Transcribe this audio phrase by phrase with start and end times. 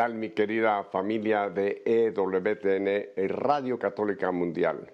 [0.00, 4.90] tal mi querida familia de EWTN, Radio Católica Mundial?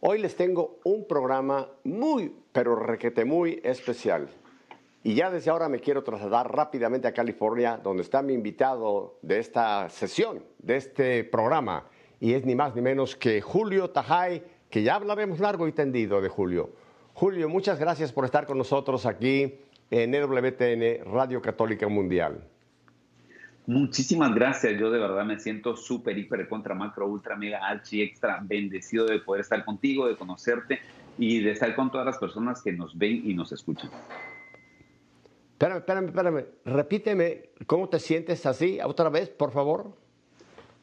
[0.00, 4.30] Hoy les tengo un programa muy, pero requete muy especial.
[5.02, 9.40] Y ya desde ahora me quiero trasladar rápidamente a California, donde está mi invitado de
[9.40, 11.84] esta sesión, de este programa.
[12.18, 16.22] Y es ni más ni menos que Julio Tajay, que ya hablaremos largo y tendido
[16.22, 16.70] de Julio.
[17.12, 19.58] Julio, muchas gracias por estar con nosotros aquí
[19.90, 22.42] en EWTN, Radio Católica Mundial.
[23.70, 24.76] Muchísimas gracias.
[24.80, 29.20] Yo de verdad me siento súper, hiper, contra, macro, ultra, mega, archi, extra, bendecido de
[29.20, 30.80] poder estar contigo, de conocerte
[31.16, 33.88] y de estar con todas las personas que nos ven y nos escuchan.
[35.52, 36.44] Espérame, espérame, espérame.
[36.64, 38.80] Repíteme, ¿cómo te sientes así?
[38.82, 39.96] Otra vez, por favor.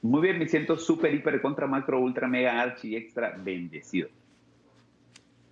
[0.01, 4.07] Muy bien, me siento súper, hiper, contra, macro, ultra, mega, archi, extra, bendecido.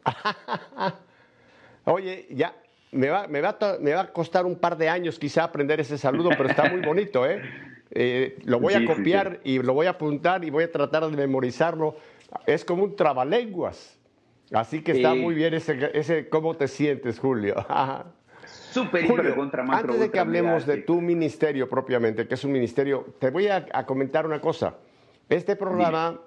[1.84, 2.56] Oye, ya,
[2.96, 5.98] me va, me, va me va, a costar un par de años quizá aprender ese
[5.98, 7.42] saludo, pero está muy bonito, ¿eh?
[7.92, 11.16] eh lo voy a copiar y lo voy a apuntar y voy a tratar de
[11.16, 11.96] memorizarlo.
[12.46, 14.00] Es como un trabalenguas.
[14.52, 17.56] Así que está muy bien ese, ese cómo te sientes, Julio.
[18.46, 23.06] Súper contra macro, Antes de que hablemos de tu ministerio propiamente, que es un ministerio,
[23.20, 24.76] te voy a, a comentar una cosa.
[25.30, 26.20] Este programa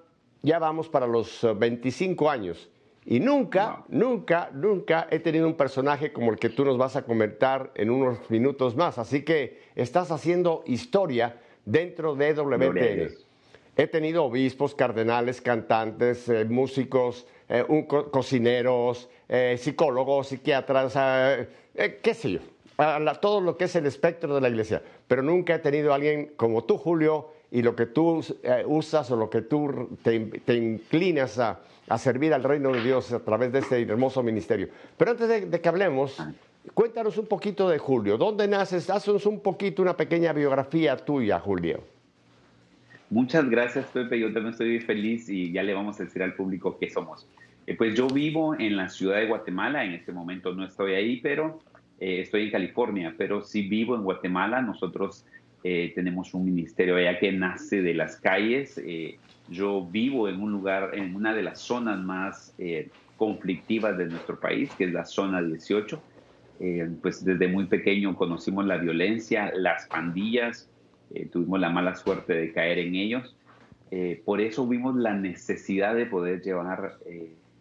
[0.43, 2.71] ya vamos para los 25 eh, años.
[3.07, 7.03] Y nunca, nunca, nunca he tenido un personaje como el que tú nos vas a
[7.03, 8.99] comentar en unos minutos más.
[8.99, 13.29] Así que estás haciendo historia dentro de WTN.
[13.77, 17.65] He tenido obispos, cardenales, cantantes, eh, músicos, eh,
[18.11, 20.93] cocineros, eh, psicólogos, psiquiatras,
[22.03, 22.41] qué sé yo,
[23.21, 24.83] todo lo que es el espectro de la iglesia.
[25.07, 28.21] Pero nunca he tenido a alguien como tú, Julio, y lo que tú
[28.67, 33.21] usas o lo que tú te inclinas a, a servir al reino de Dios a
[33.21, 34.69] través de este hermoso ministerio.
[34.97, 36.17] Pero antes de, que hablemos,
[36.75, 38.19] cuéntanos un poquito de Julio.
[38.19, 38.91] ¿Dónde naces?
[38.91, 41.83] Haznos un poquito, una pequeña biografía tuya, Julio.
[43.11, 44.21] Muchas gracias, Pepe.
[44.21, 47.27] Yo también estoy feliz y ya le vamos a decir al público qué somos.
[47.67, 49.85] Eh, pues yo vivo en la ciudad de Guatemala.
[49.85, 51.61] En este momento no estoy ahí, pero
[52.01, 53.15] eh, estoy en California.
[53.17, 54.61] Pero sí vivo en Guatemala.
[54.61, 55.25] Nosotros
[55.65, 58.79] eh, tenemos un ministerio allá que nace de las calles.
[59.49, 64.39] Yo vivo en un lugar, en una de las zonas más eh, conflictivas de nuestro
[64.39, 66.03] país, que es la zona 18.
[66.61, 70.69] Eh, pues desde muy pequeño conocimos la violencia, las pandillas,
[71.15, 73.35] eh, tuvimos la mala suerte de caer en ellos.
[74.27, 76.99] por eso vimos la necesidad de poder llevar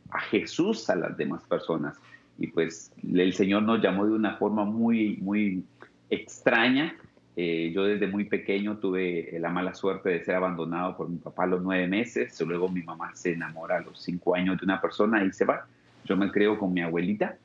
[0.10, 1.96] a Jesús a las demás personas.
[2.38, 5.64] Y pues el Señor nos llamó de una forma muy, muy
[6.10, 6.94] extraña
[7.40, 11.18] eh, yo desde muy pequeño tuve eh, la mala suerte de ser abandonado por mi
[11.18, 14.66] papá a los nueve meses, luego mi mamá se enamora a los cinco años de
[14.66, 15.68] una persona y se va.
[16.04, 17.38] Yo me creo con mi abuelita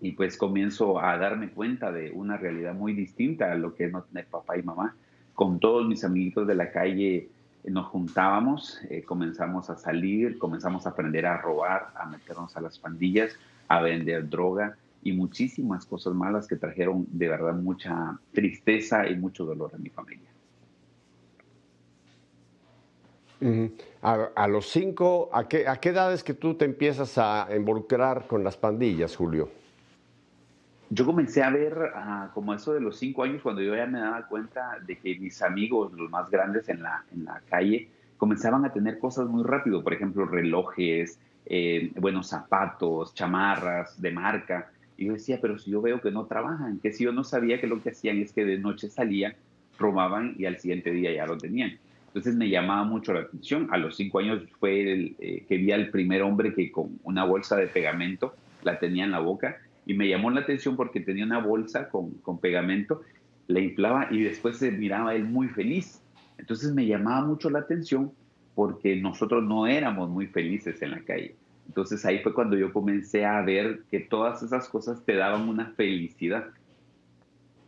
[0.00, 3.92] y pues comienzo a darme cuenta de una realidad muy distinta a lo que es
[3.92, 4.96] no tener papá y mamá.
[5.32, 10.90] Con todos mis amiguitos de la calle eh, nos juntábamos, comenzamos a salir, comenzamos a
[10.90, 16.46] aprender a robar, a meternos a las pandillas, a vender droga y muchísimas cosas malas
[16.46, 20.28] que trajeron de verdad mucha tristeza y mucho dolor a mi familia.
[24.02, 28.44] a, los cinco, ¿a qué, ¿a qué edades que tú te empiezas a involucrar con
[28.44, 29.48] las pandillas, Julio?
[30.90, 34.00] Yo comencé a ver ah, como eso de los cinco años, cuando yo ya me
[34.00, 37.88] daba cuenta de que mis amigos, los más grandes en la, en la calle,
[38.18, 44.70] comenzaban a tener cosas muy rápido, por ejemplo, relojes, eh, buenos zapatos, chamarras de marca.
[45.00, 47.58] Y yo decía, pero si yo veo que no trabajan, que si yo no sabía
[47.58, 49.34] que lo que hacían es que de noche salían,
[49.78, 51.78] robaban y al siguiente día ya lo tenían.
[52.08, 53.68] Entonces me llamaba mucho la atención.
[53.70, 57.24] A los cinco años fue el, eh, que vi al primer hombre que con una
[57.24, 59.56] bolsa de pegamento la tenía en la boca
[59.86, 63.00] y me llamó la atención porque tenía una bolsa con, con pegamento,
[63.46, 66.02] la inflaba y después se miraba él muy feliz.
[66.36, 68.12] Entonces me llamaba mucho la atención
[68.54, 71.36] porque nosotros no éramos muy felices en la calle.
[71.70, 75.66] Entonces ahí fue cuando yo comencé a ver que todas esas cosas te daban una
[75.66, 76.46] felicidad.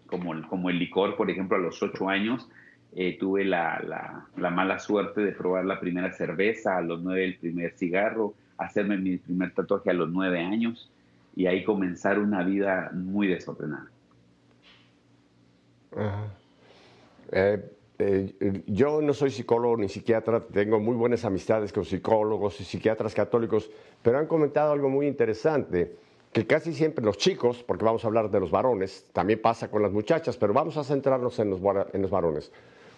[0.06, 2.48] Como, como el licor, por ejemplo, a los ocho años
[2.96, 7.36] eh, tuve la, la, mala suerte de probar la primera cerveza, a los nueve el
[7.36, 10.90] primer cigarro, hacerme mi primer tatuaje a los nueve años
[11.36, 13.86] y ahí comenzar una vida muy desordenada.
[17.30, 17.70] Eh,
[18.02, 23.14] eh, yo no soy psicólogo ni psiquiatra, tengo muy buenas amistades con psicólogos y psiquiatras
[23.14, 23.70] católicos,
[24.02, 25.96] pero han comentado algo muy interesante,
[26.32, 29.82] que casi siempre los chicos, porque vamos a hablar de los varones, también pasa con
[29.82, 31.60] las muchachas, pero vamos a centrarnos en los,
[31.92, 32.50] en los varones.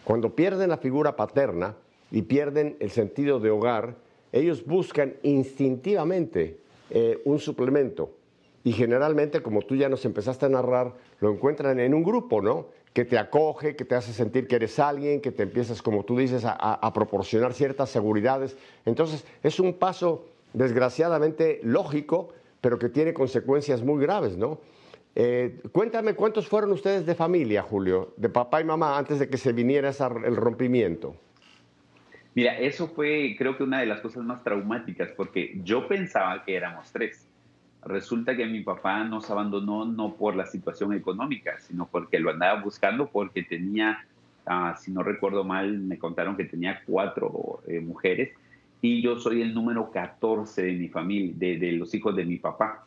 [0.04, 1.74] Cuando pierden la figura paterna
[2.10, 3.96] y pierden el sentido de hogar,
[4.32, 6.58] ellos buscan instintivamente
[6.90, 8.10] eh, un suplemento.
[8.62, 12.66] Y generalmente, como tú ya nos empezaste a narrar, lo encuentran en un grupo, ¿no?
[12.94, 16.16] Que te acoge, que te hace sentir que eres alguien, que te empiezas, como tú
[16.16, 18.56] dices, a, proporcionar ciertas seguridades.
[18.86, 24.60] Entonces, es un paso desgraciadamente lógico, pero que tiene consecuencias muy graves, ¿no?
[25.16, 29.38] Eh, cuéntame, ¿cuántos fueron ustedes de familia, Julio, de papá y mamá, antes de que
[29.38, 29.90] se viniera
[30.24, 31.16] el rompimiento?
[32.36, 36.54] Mira, eso fue creo que una de las cosas más traumáticas, porque yo pensaba que
[36.54, 37.28] éramos tres.
[37.86, 42.62] Resulta que mi papá nos abandonó no por la situación económica, sino porque lo andaba
[42.62, 44.06] buscando porque tenía,
[44.46, 48.30] ah, si no recuerdo mal, me contaron que tenía cuatro eh, mujeres
[48.80, 52.86] y yo soy el número 14 de mi familia, de, los hijos de mi papá.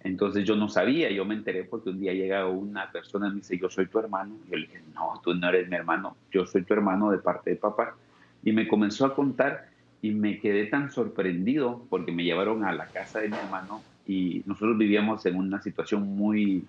[0.00, 3.36] Entonces yo no sabía, yo me enteré porque un día llega una persona y me
[3.36, 4.36] dice, yo soy tu hermano.
[4.48, 7.50] Yo le dije, no, tú no eres mi hermano, yo soy tu hermano de parte
[7.50, 7.96] de papá.
[8.44, 9.68] Y me comenzó a contar
[10.02, 14.42] y me quedé tan sorprendido porque me llevaron a la casa de mi hermano y
[14.46, 16.64] nosotros vivíamos en una situación muy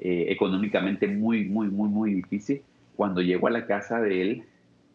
[0.00, 2.62] eh, económicamente muy, muy, muy, muy difícil.
[2.96, 4.42] Cuando llegó a la casa de él,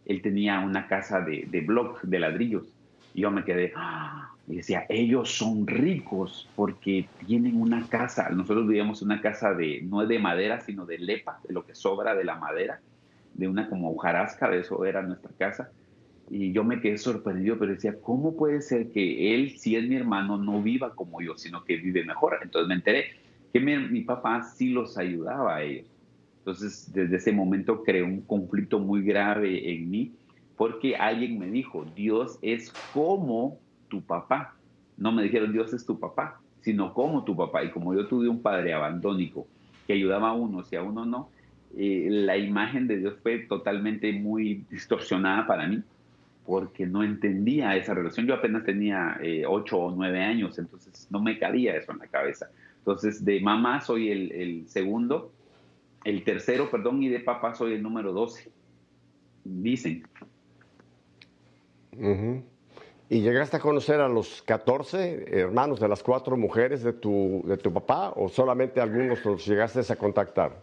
[0.06, 2.66] él tenía una casa de, de bloc, de ladrillos.
[3.14, 4.32] Y yo me quedé, ¡ah!
[4.48, 8.30] y decía, ellos son ricos porque tienen una casa.
[8.30, 12.14] Nosotros vivíamos una casa de, no de madera, sino de lepa, de lo que sobra
[12.14, 12.80] de la madera,
[13.34, 15.72] de una como hojarasca, de eso era nuestra casa
[16.30, 19.96] y yo me quedé sorprendido, pero decía, ¿cómo puede ser que él, si es mi
[19.96, 22.40] hermano, no viva como yo, sino que vive mejor?
[22.42, 23.06] Entonces me enteré
[23.54, 25.88] que mi, papá sí los ayudaba a ellos.
[26.40, 30.14] Entonces, desde ese momento creó un conflicto muy grave en mí,
[30.58, 34.56] porque alguien me dijo, Dios es como tu papá.
[34.98, 37.64] No me dijeron, Dios es tu papá, sino como tu papá.
[37.64, 39.48] Y como yo tuve un padre abandónico
[39.86, 41.30] que ayudaba a uno, si a uno no,
[41.78, 45.84] eh, la imagen de Dios fue totalmente muy distorsionada para mí
[46.46, 48.28] porque no entendía esa relación.
[48.28, 52.08] Yo apenas tenía eh, ocho o nueve años, entonces no me cabía eso en la
[52.08, 52.50] cabeza.
[52.78, 55.32] Entonces, de mamá soy el, segundo,
[56.04, 58.52] el tercero, perdón, y de papá soy el número doce.
[59.44, 60.04] Dicen.
[63.10, 67.58] ¿Y llegaste a conocer a los 14 hermanos de las cuatro mujeres de tu, de
[67.58, 70.62] tu papá o solamente algunos los llegaste a contactar?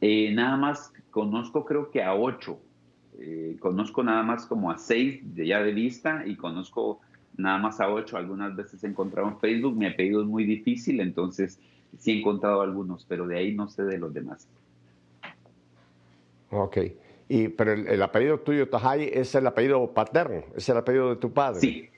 [0.00, 2.58] Eh, nada más conozco creo que a ocho
[3.20, 7.00] eh, conozco nada más como a seis de ya de vista y conozco
[7.36, 8.16] nada más a ocho.
[8.16, 9.76] Algunas veces he encontrado en Facebook.
[9.76, 11.58] Mi apellido es muy difícil, entonces
[11.98, 14.48] sí he encontrado algunos, pero de ahí no sé de los demás.
[16.50, 16.78] Ok.
[17.28, 21.32] Y, pero el, apellido tuyo, Tajay, es el apellido paterno, es el apellido de tu
[21.32, 21.60] padre.
[21.60, 21.88] Sí,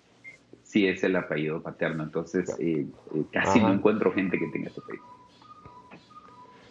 [0.62, 2.04] sí, es el apellido paterno.
[2.04, 5.15] Entonces, eh, eh, casi no encuentro gente que tenga ese apellido.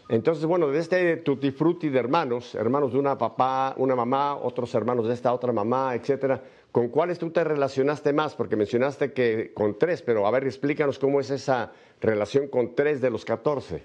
[0.07, 4.73] Entonces, bueno, de este tutti frutti de hermanos, hermanos de una papá, una mamá, otros
[4.75, 8.35] hermanos de esta otra mamá, etcétera, ¿con cuáles tú te relacionaste más?
[8.35, 11.71] Porque mencionaste que con tres, pero a ver, explícanos cómo es esa
[12.01, 13.83] relación con tres de los catorce.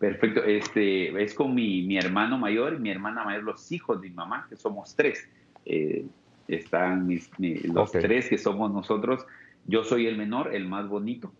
[0.00, 4.14] Perfecto, este, es con mi, hermano mayor y mi hermana mayor, los hijos de mi
[4.14, 5.28] mamá, que somos tres.
[5.66, 6.04] Eh,
[6.48, 9.24] están los tres que somos nosotros.
[9.66, 11.30] Yo soy el menor, el más bonito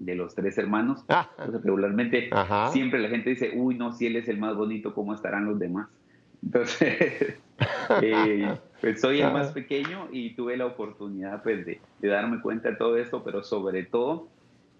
[0.00, 1.04] de los tres hermanos.
[1.08, 1.30] Ah.
[1.62, 2.30] regularmente
[2.72, 5.58] siempre la gente dice, uy, no, si él es el más bonito, ¿cómo estarán los
[5.58, 5.88] demás?
[6.42, 7.38] Entonces,
[8.02, 12.76] eh, pues soy el más pequeño y tuve la oportunidad pues, de, darme cuenta de
[12.76, 14.28] todo esto, pero sobre todo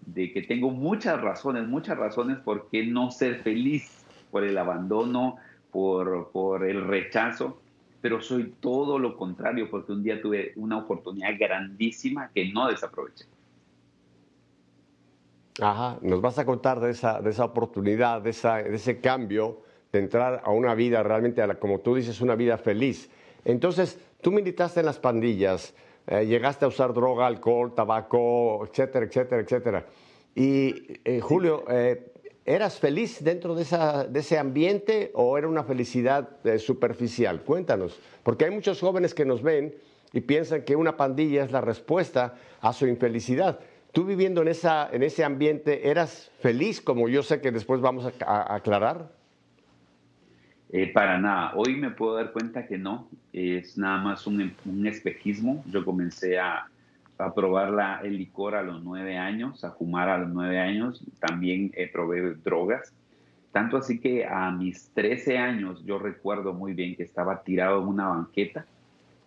[0.06, 5.36] de que tengo muchas razones, muchas razones por qué no ser feliz, por el abandono,
[5.70, 7.60] por, por el rechazo,
[8.00, 13.26] pero soy todo lo contrario porque un día tuve una oportunidad grandísima que no desaproveché.
[15.60, 19.62] Ajá, nos vas a contar de esa, de esa oportunidad, de, de ese cambio,
[19.92, 23.10] de entrar a una vida realmente, a la, como tú dices, una vida feliz.
[23.44, 25.74] Entonces, tú militaste en las pandillas,
[26.06, 29.86] eh, llegaste a usar droga, alcohol, tabaco, etcétera, etcétera, etcétera.
[30.34, 32.12] Y, eh, Julio, eh,
[32.44, 37.42] ¿eras feliz dentro de, esa, de, ese ambiente o era una felicidad superficial?
[37.42, 39.74] Cuéntanos, porque hay muchos jóvenes que nos ven
[40.12, 43.60] y piensan que una pandilla es la respuesta a su infelicidad.
[43.92, 48.12] ¿Tú viviendo en, esa, en ese ambiente eras feliz, como yo sé que después vamos
[48.24, 49.10] a, aclarar?
[50.72, 51.52] Eh, para nada.
[51.56, 53.08] Hoy me puedo dar cuenta que no.
[53.32, 55.64] Es nada más un, un espejismo.
[55.66, 56.68] Yo comencé a,
[57.18, 61.02] a probar la, el licor a los nueve años, a fumar a los nueve años.
[61.18, 62.92] También he probé drogas.
[63.50, 67.88] Tanto así que a mis 13 años yo recuerdo muy bien que estaba tirado en
[67.88, 68.64] una banqueta,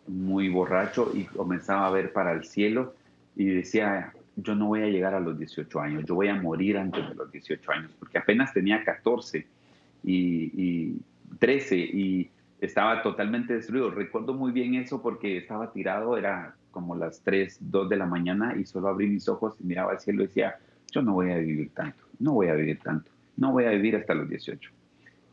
[0.07, 2.93] muy borracho, y comenzaba a ver para el cielo
[3.35, 6.77] y decía, yo no voy a llegar a los 18 años, yo voy a morir
[6.77, 9.45] antes de los 18 años, porque apenas tenía 14
[10.03, 10.95] y,
[11.39, 12.29] 13 y
[12.61, 13.89] estaba totalmente destruido.
[13.89, 18.55] Recuerdo muy bien eso porque estaba tirado, era como las 3, 2 de la mañana
[18.57, 20.55] y solo abrí mis ojos y miraba al cielo y decía,
[20.91, 23.95] yo no voy a vivir tanto, no voy a vivir tanto, no voy a vivir
[23.95, 24.71] hasta los 18.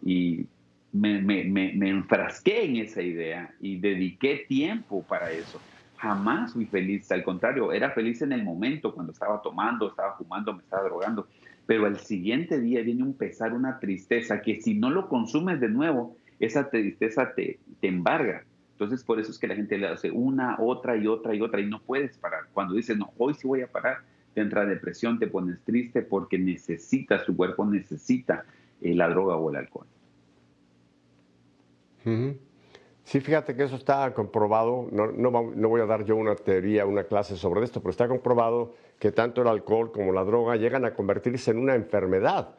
[0.04, 0.46] Y
[0.92, 5.60] me, enfrasqué en esa idea y dediqué tiempo para eso.
[6.00, 10.54] Jamás fui feliz, al contrario, era feliz en el momento cuando estaba tomando, estaba fumando,
[10.54, 11.26] me estaba drogando,
[11.66, 15.68] pero al siguiente día viene un pesar, una tristeza que si no lo consumes de
[15.68, 18.44] nuevo, esa tristeza te, te embarga.
[18.72, 21.60] Entonces, por eso es que la gente le hace una, otra y otra y otra
[21.60, 22.44] y no puedes parar.
[22.54, 23.98] Cuando dices, no, hoy sí voy a parar,
[24.32, 28.46] te entra depresión, te pones triste porque necesitas, tu cuerpo necesita
[28.80, 29.86] eh, la droga o el alcohol.
[33.04, 37.04] Sí, fíjate que eso está comprobado, no, no, voy a dar yo una teoría, una
[37.04, 40.94] clase sobre esto, pero está comprobado que tanto el alcohol como la droga llegan a
[40.94, 42.50] convertirse en una enfermedad,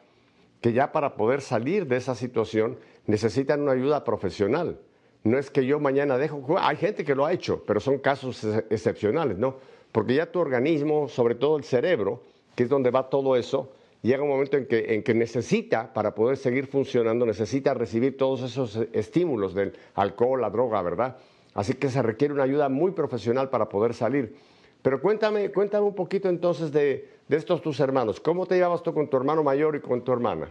[0.60, 4.78] que ya para poder salir de esa situación necesitan una ayuda profesional.
[5.24, 8.44] No es que yo mañana dejo, hay gente que lo ha hecho, pero son casos
[8.70, 9.56] excepcionales, ¿no?
[9.92, 12.22] Porque ya tu organismo, sobre todo el cerebro,
[12.56, 13.72] que es donde va todo eso,
[14.02, 18.42] llega un momento en que, en que necesita, para poder seguir funcionando, necesita recibir todos
[18.42, 21.16] esos estímulos del alcohol, la droga, ¿verdad?
[21.54, 24.34] Así que se requiere una ayuda muy profesional para poder salir.
[24.82, 28.18] Pero cuéntame, cuéntame un poquito entonces de, de estos tus hermanos.
[28.20, 30.48] ¿Cómo te llevabas tú con tu hermano mayor y con tu hermana?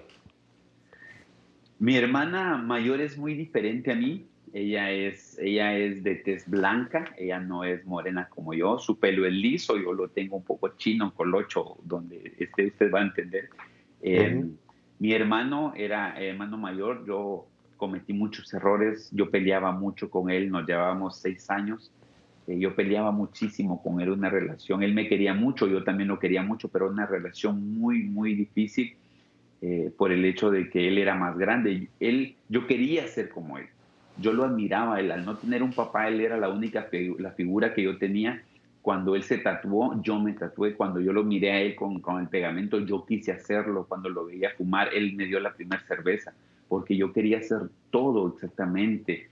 [1.80, 4.31] Mi hermana mayor es muy diferente a mí.
[4.54, 9.26] Ella es, ella es de tez blanca, ella no es morena como yo, su pelo
[9.26, 13.50] es liso, yo lo tengo un poco chino, colocho, donde este usted va a entender.
[14.02, 14.44] Eh,
[15.00, 20.68] mi hermano era hermano mayor, yo cometí muchos errores, yo peleaba mucho con él, nos
[20.68, 21.90] llevábamos seis años,
[22.48, 26.20] eh, yo peleaba muchísimo con él, una relación, él me quería mucho, yo también lo
[26.20, 28.98] quería mucho, pero una relación muy, muy difícil
[29.62, 33.58] eh, por el hecho de que él era más grande, él, yo quería ser como
[33.58, 33.68] él
[34.22, 36.88] yo lo admiraba, él al no tener un papá, él era la única
[37.20, 38.44] la figura que yo tenía.
[38.82, 40.76] Cuando él se tatuó, yo me tatué.
[40.76, 43.86] Cuando yo lo miré a él con, con el pegamento, yo quise hacerlo.
[43.88, 46.34] Cuando lo veía fumar, él me dio la primera cerveza,
[46.68, 49.30] porque yo quería hacer todo exactamente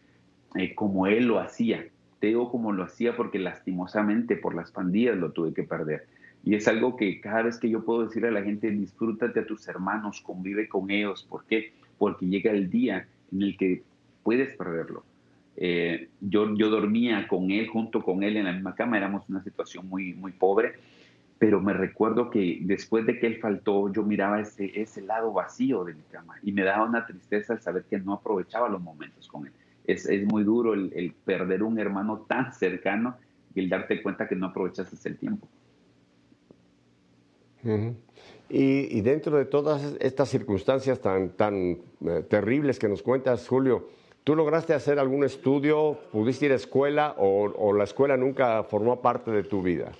[0.55, 1.85] eh, como él lo hacía.
[2.19, 6.05] Te digo como lo hacía porque lastimosamente por las pandillas lo tuve que perder.
[6.43, 9.45] Y es algo que cada vez que yo puedo decirle a la gente, disfrútate a
[9.45, 11.25] tus hermanos, convive con ellos.
[11.29, 11.73] ¿Por qué?
[11.97, 13.83] Porque llega el día en el que
[14.23, 15.03] puedes perderlo.
[15.61, 19.43] Eh, yo, yo dormía con él, junto con él en la misma cama, éramos una
[19.43, 20.75] situación muy, muy pobre,
[21.37, 25.83] pero me recuerdo que después de que él faltó, yo miraba ese, ese lado vacío
[25.83, 29.27] de mi cama y me daba una tristeza al saber que no aprovechaba los momentos
[29.27, 29.53] con él.
[29.85, 33.17] Es, es muy duro el, perder un hermano tan cercano
[33.53, 35.47] y el darte cuenta que no aprovechaste el tiempo.
[38.49, 43.89] y, y, dentro de todas estas circunstancias tan, tan eh, terribles que nos cuentas, Julio,
[44.23, 45.97] ¿Tú lograste hacer algún estudio?
[46.11, 49.91] ¿Pudiste ir a escuela o, la escuela nunca formó parte de tu vida?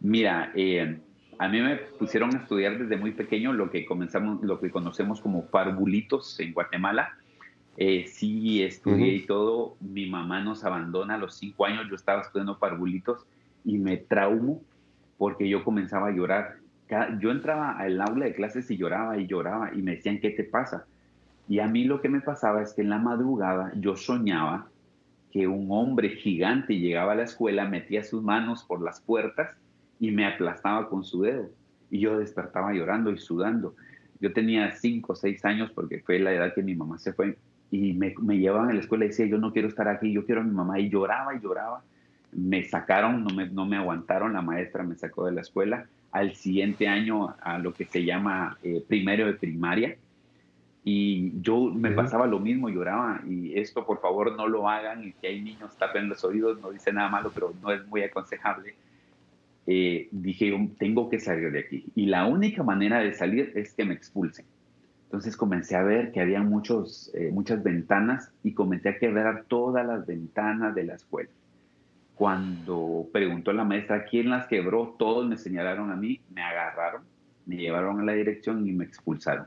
[0.00, 0.98] Mira, eh,
[1.38, 5.20] a mí me pusieron a estudiar desde muy pequeño lo que comenzamos, lo que conocemos
[5.20, 7.16] como parvulitos en Guatemala.
[7.76, 9.76] Eh, sí, estudié y todo.
[9.80, 11.86] Mi mamá nos abandona a los cinco años.
[11.88, 13.26] Yo estaba estudiando parvulitos
[13.64, 14.62] y me traumo
[15.18, 16.56] porque yo comenzaba a llorar.
[17.20, 20.44] Yo entraba al aula de clases y lloraba y lloraba y me decían, ¿qué te
[20.44, 20.86] pasa?
[21.48, 24.68] Y a mí lo que me pasaba es que en la madrugada yo soñaba
[25.30, 29.56] que un hombre gigante llegaba a la escuela, metía sus manos por las puertas
[29.98, 31.50] y me aplastaba con su dedo.
[31.90, 33.74] Y yo despertaba llorando y sudando.
[34.20, 37.36] Yo tenía cinco o seis años porque fue la edad que mi mamá se fue
[37.70, 40.24] y me, me llevaban a la escuela y decía, yo no quiero estar aquí, yo
[40.24, 40.78] quiero a mi mamá.
[40.78, 41.82] Y lloraba y lloraba.
[42.30, 45.86] Me sacaron, no me, no me aguantaron, la maestra me sacó de la escuela.
[46.12, 49.96] Al siguiente año a lo que se llama eh, primero de primaria,
[50.86, 53.22] y yo me pasaba lo mismo, lloraba.
[53.26, 55.02] Y esto, por favor, no lo hagan.
[55.02, 58.02] Y que hay niños tapen los oídos, no dice nada malo, pero no es muy
[58.02, 58.74] aconsejable.
[59.66, 61.86] Eh, dije, tengo que salir de aquí.
[61.94, 64.44] Y la única manera de salir es que me expulsen.
[65.06, 69.86] Entonces comencé a ver que había muchos, eh, muchas ventanas y comencé a quebrar todas
[69.86, 71.30] las ventanas de la escuela.
[72.14, 77.02] Cuando preguntó la maestra quién las quebró, todos me señalaron a mí, me agarraron,
[77.46, 79.46] me llevaron a la dirección y me expulsaron.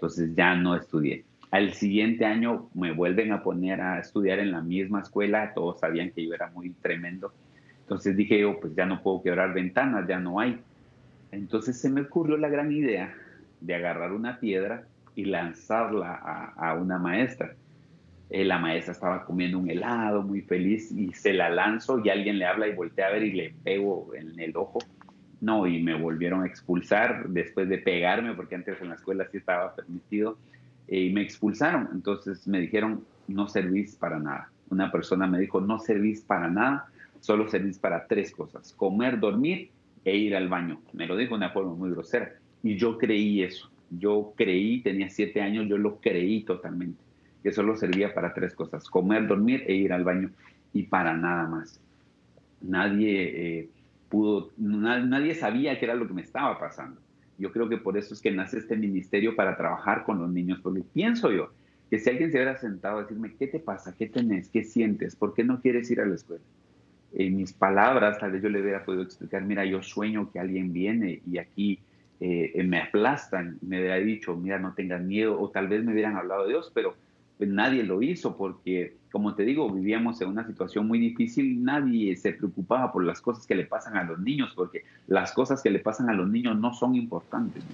[0.00, 1.26] Entonces ya no estudié.
[1.50, 6.10] Al siguiente año me vuelven a poner a estudiar en la misma escuela, todos sabían
[6.10, 7.34] que yo era muy tremendo.
[7.82, 10.58] Entonces dije yo, pues ya no puedo quebrar ventanas, ya no hay.
[11.32, 13.14] Entonces se me ocurrió la gran idea
[13.60, 16.14] de agarrar una piedra y lanzarla
[16.56, 17.54] a, una maestra.
[18.30, 22.38] Eh, la maestra estaba comiendo un helado muy feliz y se la lanzo y alguien
[22.38, 24.78] le habla y voltea a ver y le pego en el ojo
[25.40, 29.38] no, y me volvieron a expulsar después de pegarme, porque antes en la escuela sí
[29.38, 30.38] estaba permitido,
[30.88, 31.88] eh, y me expulsaron.
[31.92, 34.50] Entonces me dijeron, no servís para nada.
[34.68, 36.86] Una persona me dijo, no servís para nada,
[37.20, 39.70] solo servís para tres cosas, comer, dormir
[40.04, 40.80] e ir al baño.
[40.92, 42.32] Me lo dijo de una forma muy grosera.
[42.62, 43.70] Y yo creí eso.
[43.90, 47.00] Yo creí, tenía siete años, yo lo creí totalmente,
[47.42, 50.30] que solo servía para tres cosas, comer, dormir e ir al baño,
[50.72, 51.80] y para nada más.
[52.60, 53.68] Nadie eh,
[54.10, 57.00] pudo, nadie sabía qué era lo que me estaba pasando.
[57.38, 60.60] Yo creo que por eso es que nace este ministerio para trabajar con los niños,
[60.62, 61.50] porque pienso yo
[61.88, 63.94] que si alguien se hubiera sentado a decirme, ¿qué te pasa?
[63.96, 64.48] ¿Qué tenés?
[64.48, 65.16] ¿Qué sientes?
[65.16, 66.42] ¿Por qué no quieres ir a la escuela?
[67.12, 70.72] En mis palabras, tal vez yo le hubiera podido explicar, mira, yo sueño que alguien
[70.72, 71.80] viene y aquí
[72.20, 76.16] eh, me aplastan, me hubiera dicho, mira, no tengas miedo, o tal vez me hubieran
[76.16, 76.94] hablado de Dios, pero
[77.40, 82.14] pues, nadie lo hizo porque, como te digo, vivíamos en una situación muy difícil nadie
[82.14, 85.70] se preocupaba por las cosas que le pasan a los niños, porque las cosas que
[85.70, 87.64] le pasan a los niños no son importantes.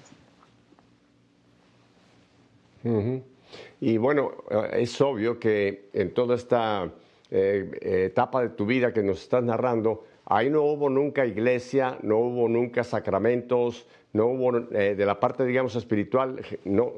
[3.80, 6.88] Y bueno, eh, es obvio que en toda esta
[7.32, 12.18] eh, etapa de tu vida que nos estás narrando, ahí no hubo nunca iglesia, no
[12.18, 16.40] hubo nunca sacramentos, no hubo eh, de la parte, digamos, espiritual.
[16.64, 16.92] No,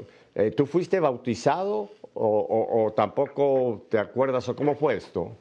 [0.54, 5.36] ¿Tú fuiste bautizado o, tampoco te acuerdas o cómo fue esto?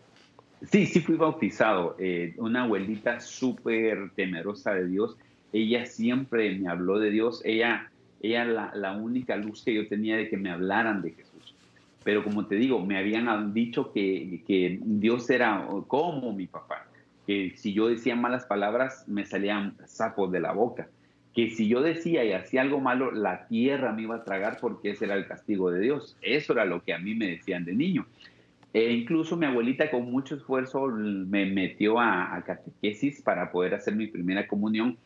[0.72, 1.96] Sí, sí fui bautizado.
[2.00, 5.18] Eh, una abuelita súper temerosa de Dios.
[5.54, 7.42] Ella siempre me habló de Dios.
[7.46, 11.56] Ella, ella la, la, única luz que yo tenía de que me hablaran de Jesús.
[12.04, 16.88] Pero como te digo, me habían dicho que, que Dios era como mi papá.
[17.26, 20.88] Que si yo decía malas palabras, me salían sapos de la boca
[21.38, 24.90] que si yo decía y hacía algo malo, la tierra me iba a tragar porque
[24.90, 26.18] ese era el castigo de Dios.
[26.24, 28.08] Eso era lo que a mí me decían de niño.
[28.74, 34.08] E incluso mi abuelita con mucho esfuerzo me metió a, catequesis para poder hacer mi
[34.08, 34.98] primera comunión.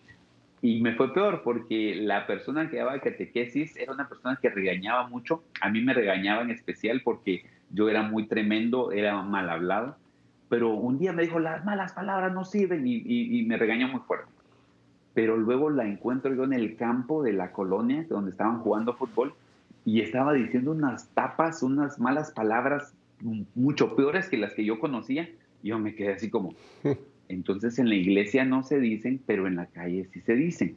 [0.62, 5.10] Y me fue peor porque la persona que daba catequesis era una persona que regañaba
[5.10, 5.44] mucho.
[5.60, 9.98] A mí me regañaba en especial porque yo era muy tremendo, era mal hablado.
[10.48, 14.00] Pero un día me dijo, las malas palabras no sirven y, y me regañó muy
[14.00, 14.32] fuerte
[15.14, 19.34] pero luego la encuentro yo en el campo de la colonia donde estaban jugando fútbol
[19.86, 22.94] y estaba diciendo unas tapas, unas malas palabras
[23.56, 25.30] mucho peores que las que yo conocía.
[25.64, 26.54] Y yo me quedé así como,
[27.30, 30.76] entonces en la iglesia no se dicen, pero en la calle sí se dicen.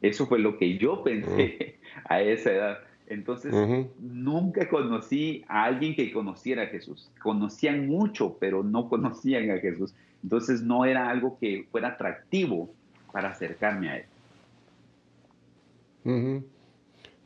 [0.00, 2.78] Eso fue lo que yo pensé a esa edad.
[3.08, 3.54] Entonces,
[3.98, 7.10] nunca conocí a alguien que conociera a Jesús.
[7.22, 9.94] Conocían mucho, pero no conocían a Jesús.
[10.22, 12.70] Entonces, no era algo que fuera atractivo
[13.18, 14.04] para acercarme a Él.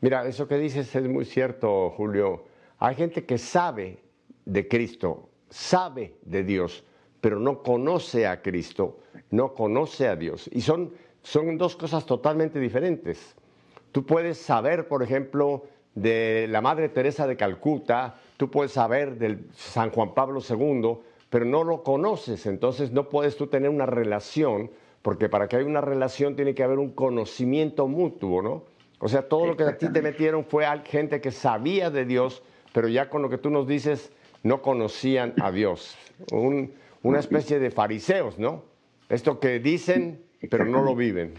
[0.01, 2.45] Mira, eso que dices es muy cierto, Julio.
[2.79, 3.99] Hay gente que sabe
[4.43, 6.83] de Cristo, sabe de Dios,
[7.21, 10.49] pero no conoce a Cristo, no conoce a Dios.
[10.51, 13.35] Y son, son dos cosas totalmente diferentes.
[13.91, 19.45] Tú puedes saber, por ejemplo, de la Madre Teresa de Calcuta, tú puedes saber del
[19.53, 20.97] San Juan Pablo II,
[21.29, 24.71] pero no lo conoces, entonces no puedes tú tener una relación
[25.03, 28.63] porque para que haya una relación tiene que haber un conocimiento mutuo, ¿no?
[28.99, 32.05] O sea, todo lo que a ti te metieron fue a gente que sabía de
[32.05, 34.13] Dios, pero ya con lo que tú nos dices,
[34.43, 35.97] no conocían a Dios.
[36.31, 38.63] una especie de fariseos, ¿no?
[39.09, 41.33] Esto que dicen, pero no lo viven.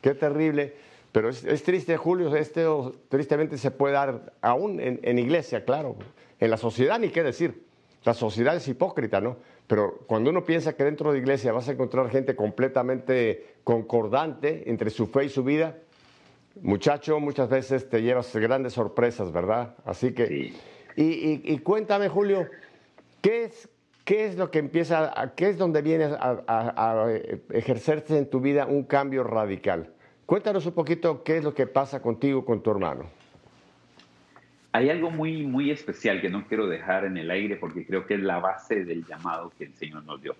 [0.00, 0.74] Qué terrible.
[1.10, 5.96] Pero es, triste, Julio, esto tristemente se puede dar aún en, en iglesia, claro.
[6.38, 7.64] En la sociedad, ni qué decir.
[8.04, 9.36] La sociedad es hipócrita, ¿no?
[9.70, 14.68] Pero cuando uno piensa que dentro de la iglesia vas a encontrar gente completamente concordante
[14.68, 15.76] entre su fe y su vida,
[16.60, 19.76] muchacho, muchas veces te llevas grandes sorpresas, ¿verdad?
[19.84, 20.52] Así que,
[20.96, 22.48] y, cuéntame, Julio,
[23.22, 23.68] ¿qué es,
[24.04, 27.12] ¿qué es lo que empieza, a, qué es donde viene a, a,
[27.50, 29.92] ejercerse en tu vida un cambio radical?
[30.26, 33.19] Cuéntanos un poquito qué es lo que pasa contigo, con tu hermano.
[34.72, 38.14] Hay algo muy, muy especial que no quiero dejar en el aire porque creo que
[38.14, 40.36] es la base del llamado que el Señor nos dio.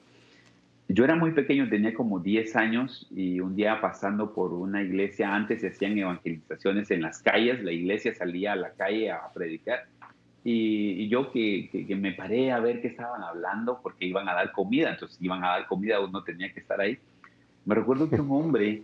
[0.86, 5.34] Yo era muy pequeño, tenía como 10 años y un día pasando por una iglesia,
[5.34, 9.86] antes se hacían evangelizaciones en las calles, la iglesia salía a la calle a predicar
[10.42, 14.90] y, yo que, me paré a ver qué estaban hablando porque iban a dar comida,
[14.90, 16.98] entonces iban a dar comida, uno tenía que estar ahí.
[17.64, 18.82] Me recuerdo que un hombre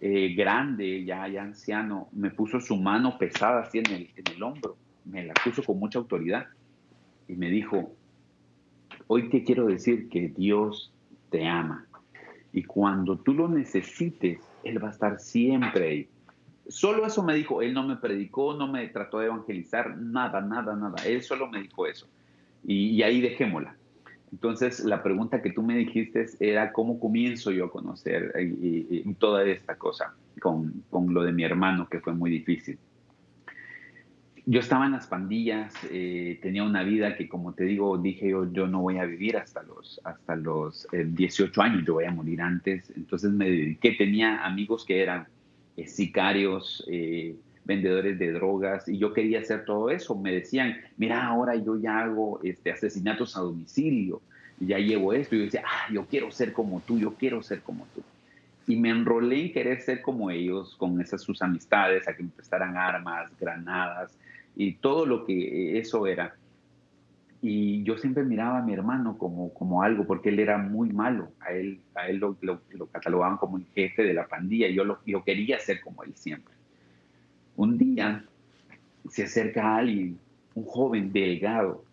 [0.00, 4.42] eh, grande, ya, ya anciano, me puso su mano pesada así en el, en el
[4.42, 4.76] hombro
[5.06, 6.46] me la puso con mucha autoridad
[7.28, 7.92] y me dijo,
[9.06, 10.92] hoy te quiero decir que Dios
[11.30, 11.86] te ama
[12.52, 16.08] y cuando tú lo necesites, Él va a estar siempre ahí.
[16.68, 20.74] Solo eso me dijo, Él no me predicó, no me trató de evangelizar, nada, nada,
[20.74, 21.04] nada.
[21.04, 22.08] Él solo me dijo eso.
[22.64, 23.76] Y, ahí dejémosla.
[24.32, 29.44] Entonces, la pregunta que tú me dijiste era cómo comienzo yo a conocer y, toda
[29.44, 32.78] esta cosa con, con lo de mi hermano, que fue muy difícil
[34.48, 38.50] yo estaba en las pandillas, eh, tenía una vida que, como te digo, dije yo,
[38.52, 42.12] yo no voy a vivir hasta los, hasta los 18 eh, años, yo voy a
[42.12, 42.92] morir antes.
[42.96, 45.26] Entonces me dediqué, tenía amigos que eran
[45.76, 46.88] eh, sicarios,
[47.64, 50.14] vendedores de drogas y yo quería hacer todo eso.
[50.14, 54.22] Me decían, mira, ahora yo ya hago este, asesinatos a domicilio,
[54.60, 55.34] ya llevo esto.
[55.34, 58.02] Y yo decía, ah, yo quiero ser como tú, yo quiero ser como tú.
[58.68, 62.28] Y me enrolé en querer ser como ellos, con esas sus amistades, a que me
[62.28, 64.16] prestaran armas, granadas
[64.56, 66.34] y todo lo que eso era.
[67.42, 71.30] Y yo siempre miraba a mi hermano como, como algo, porque él era muy malo.
[71.40, 74.68] A él, a él lo, lo, catalogaban como el jefe de la pandilla.
[74.68, 76.54] Yo, lo, yo quería ser como él siempre.
[77.54, 78.24] Un día
[79.10, 80.18] se acerca a alguien,
[80.54, 81.84] un joven delgado,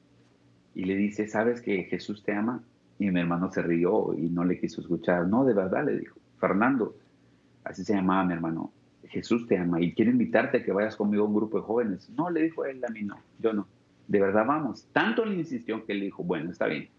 [0.74, 2.64] y le dice, ¿sabes que Jesús te ama?
[2.98, 5.28] Y mi hermano se rió y no le quiso escuchar.
[5.28, 6.96] No, de verdad, le dijo, Fernando,
[7.64, 8.72] así se llamaba mi hermano,
[9.14, 12.10] Jesús te ama y quiere invitarte a que vayas conmigo a un grupo de jóvenes.
[12.10, 13.68] No, le dijo él a mí, no, yo no
[14.08, 14.88] de verdad vamos.
[14.92, 16.90] Tanto le insistió que él dijo, bueno, está bien.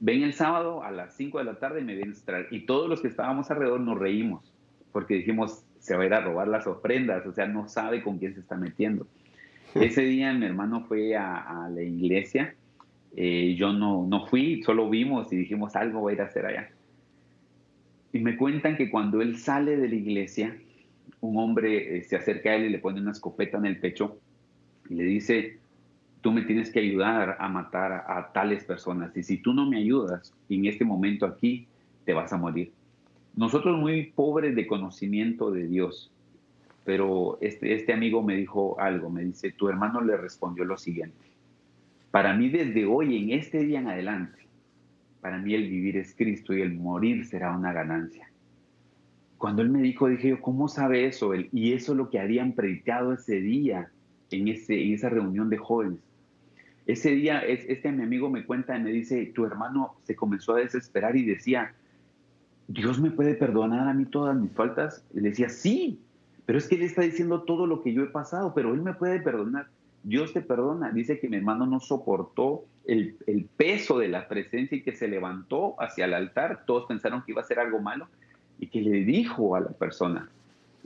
[0.00, 2.48] Ven el sábado a las 5 de la tarde y me vienes a traer.
[2.50, 4.52] Y todos los que estábamos alrededor nos reímos,
[4.92, 8.18] porque dijimos, se va a ir a robar las ofrendas, o sea, no sabe con
[8.18, 9.06] quién se está metiendo.
[9.74, 12.54] Ese día mi hermano fue a, la iglesia,
[13.16, 16.46] eh, yo no, no fui, solo vimos y dijimos, algo va a ir a hacer
[16.46, 16.70] allá.
[18.12, 20.56] Y me cuentan que cuando él sale de la iglesia,
[21.20, 24.18] un hombre eh, se acerca a él y le pone una escopeta en el pecho
[24.88, 25.58] y le dice,
[26.20, 29.16] tú me tienes que ayudar a matar a, tales personas.
[29.16, 31.66] Y si tú no me ayudas en este momento aquí,
[32.04, 32.72] te vas a morir.
[33.36, 36.10] Nosotros muy pobres de conocimiento de Dios,
[36.84, 41.28] pero este, este amigo me dijo algo, me dice, tu hermano le respondió lo siguiente,
[42.10, 44.46] para mí desde hoy, en este día en adelante,
[45.20, 48.27] para mí el vivir es Cristo y el morir será una ganancia.
[49.38, 51.32] Cuando él me dijo, dije yo, ¿cómo sabe eso?
[51.32, 51.48] Él?
[51.52, 53.90] Y eso es lo que habían predicado ese día
[54.30, 56.00] en, ese, en esa reunión de jóvenes.
[56.86, 60.60] Ese día, este mi amigo me cuenta y me dice, tu hermano se comenzó a
[60.60, 61.74] desesperar y decía,
[62.66, 65.04] Dios me puede perdonar a mí todas mis faltas.
[65.14, 66.00] Y le decía, sí,
[66.46, 68.94] pero es que él está diciendo todo lo que yo he pasado, pero él me
[68.94, 69.68] puede perdonar.
[70.02, 70.90] Dios te perdona.
[70.90, 73.16] Dice que mi hermano no soportó el,
[73.56, 76.64] peso de la presencia y que se levantó hacia el altar.
[76.66, 78.08] Todos pensaron que iba a ser algo malo
[78.58, 80.28] y que le dijo a la persona,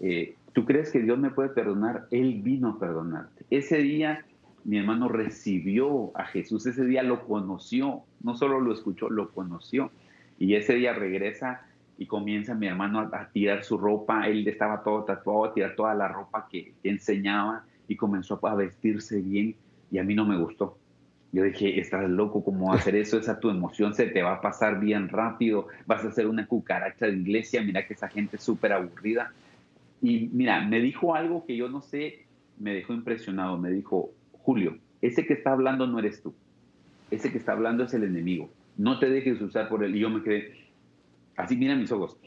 [0.00, 2.06] eh, ¿tú crees que Dios me puede perdonar?
[2.11, 3.44] Él vino a perdonarte.
[3.50, 4.24] Ese día
[4.64, 9.90] mi hermano recibió a Jesús, ese día lo conoció, no solo lo escuchó, lo conoció.
[10.38, 11.62] Y ese día regresa
[11.98, 15.94] y comienza mi hermano a, tirar su ropa, él estaba todo tatuado, a tirar toda
[15.94, 19.54] la ropa que, enseñaba y comenzó a vestirse bien
[19.90, 20.78] y a mí no me gustó.
[21.33, 23.18] Yo dije, estás loco, ¿cómo hacer eso?
[23.18, 27.07] Esa tu emoción se te va a pasar bien rápido, vas a ser una cucaracha
[27.07, 29.33] de iglesia, mira que esa gente es súper aburrida.
[30.03, 32.27] Y mira, me dijo algo que yo no sé,
[32.59, 36.35] me dejó impresionado, me dijo, Julio, ese que está hablando no eres tú.
[37.11, 38.51] Ese que está hablando es el enemigo.
[38.77, 39.97] No te dejes usar por él.
[39.97, 40.55] Y yo me quedé,
[41.37, 42.18] así mira mis ojos.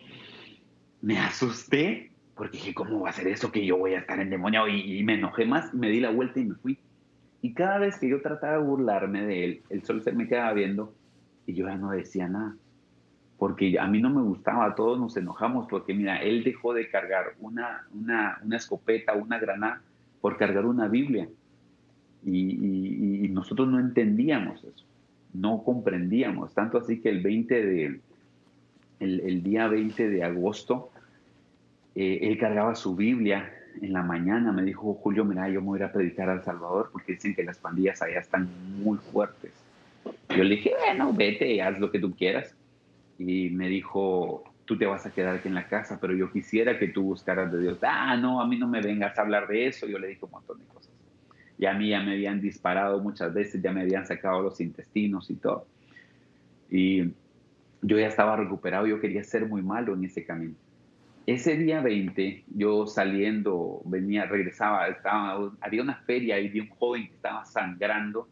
[1.02, 4.68] Me asusté porque dije, ¿cómo va a ser eso que yo voy a estar endemoniado?
[4.68, 6.80] Y, y me enojé más, me di la vuelta y me fui.
[7.46, 10.52] Y cada vez que yo trataba de burlarme de él, el sol se me quedaba
[10.54, 10.92] viendo
[11.46, 12.56] y yo ya no decía nada.
[13.38, 17.36] Porque a mí no me gustaba, todos nos enojamos porque mira, él dejó de cargar
[17.40, 19.80] una, una, una escopeta, una granada
[20.22, 21.30] por cargar una Biblia.
[22.26, 24.84] Y, nosotros no entendíamos eso,
[25.32, 28.00] no comprendíamos, tanto así que el 20 de,
[29.02, 30.90] el, día 20 de agosto,
[31.94, 35.82] eh, él cargaba su Biblia en la mañana, me dijo, Julio, mira, yo me voy
[35.82, 39.52] a predicar al Salvador porque dicen que las pandillas allá están muy fuertes.
[40.30, 42.56] Yo le dije, bueno, vete, haz lo que tú quieras.
[43.18, 46.78] Y me dijo, tú te vas a quedar aquí en la casa, pero yo quisiera
[46.78, 47.80] que tú buscaras de Dios.
[47.82, 49.88] Ah, no, a mí no me vengas a hablar de eso.
[49.88, 50.96] Yo le dije un montón de cosas
[51.58, 55.30] y a mí ya me habían disparado muchas veces, ya me habían sacado los intestinos
[55.30, 55.66] y todo.
[56.70, 57.14] Y
[57.82, 60.56] yo ya estaba recuperado, yo quería ser muy malo en ese camino.
[61.26, 67.08] Ese día 20, yo saliendo, venía, regresaba, estaba, había una feria y vi un joven
[67.08, 68.28] que estaba sangrando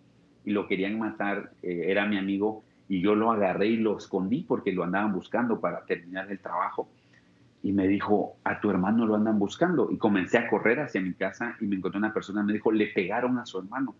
[0.45, 4.43] y lo querían matar, eh, era mi amigo, y yo lo agarré y lo escondí
[4.43, 6.87] porque lo andaban buscando para terminar el trabajo
[7.63, 9.89] y me dijo, a tu hermano lo andan buscando.
[9.89, 12.87] Y comencé a correr hacia mi casa y me encontré una persona, me dijo, le
[12.87, 13.95] pegaron a su hermano.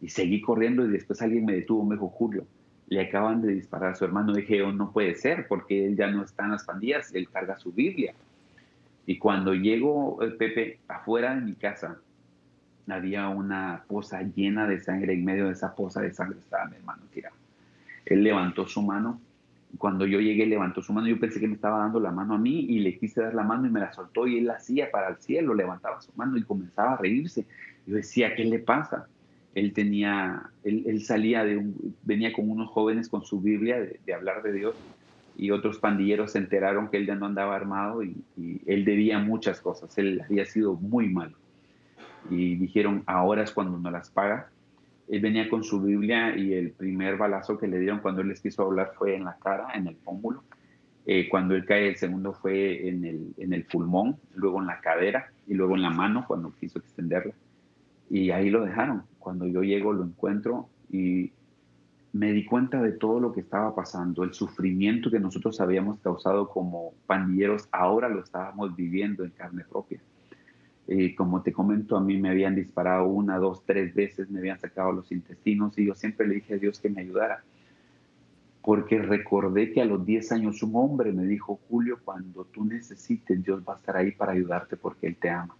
[0.00, 2.46] Y seguí corriendo y después alguien me detuvo, me dijo, Julio,
[2.86, 4.34] le acaban de disparar a su hermano.
[4.34, 7.58] dije, oh, no puede ser, porque él ya no está en las pandillas, él carga
[7.58, 8.14] su Biblia.
[9.08, 11.98] Y cuando llego, Pepe, afuera de mi casa,
[12.86, 15.14] había una poza llena de sangre.
[15.14, 17.34] En medio de esa poza de sangre estaba mi hermano tirado.
[18.04, 19.18] Él levantó su mano
[19.78, 21.08] cuando yo llegué, levantó su mano.
[21.08, 23.44] Yo pensé que me estaba dando la mano a mí y le quise dar la
[23.44, 26.36] mano y me la soltó y él la hacía para el cielo, levantaba su mano
[26.36, 27.46] y comenzaba a reírse.
[27.86, 29.08] Yo decía, ¿qué le pasa?
[29.54, 34.42] Él tenía, él, salía de un, venía con unos jóvenes con su Biblia de, hablar
[34.42, 34.74] de Dios
[35.38, 38.24] y otros pandilleros se enteraron que él ya no andaba armado y,
[38.66, 39.96] él debía muchas cosas.
[39.96, 41.36] Él había sido muy malo.
[42.28, 44.50] y dijeron, ahora es cuando no las paga.
[45.08, 48.40] Él venía con su Biblia y el primer balazo que le dieron cuando él les
[48.40, 50.42] quiso hablar fue en la cara, en el pómulo.
[51.06, 54.80] Eh, cuando él cae, el segundo fue en el, en el pulmón, luego en la
[54.80, 57.32] cadera y luego en la mano cuando quiso extenderla.
[58.10, 59.04] Y ahí lo dejaron.
[59.20, 61.32] Cuando yo llego, lo encuentro y
[62.12, 66.48] me di cuenta de todo lo que estaba pasando, el sufrimiento que nosotros habíamos causado
[66.48, 70.00] como pandilleros, ahora lo estábamos viviendo en carne propia.
[70.86, 74.58] Eh, como te comento, a mí me habían disparado una, dos, tres veces, me habían
[74.58, 77.44] sacado los intestinos y yo siempre le dije a Dios que me ayudara.
[78.62, 83.42] Porque recordé que a los 10 años un hombre me dijo, Julio, cuando tú necesites,
[83.44, 85.54] Dios va a estar ahí para ayudarte porque Él te ama.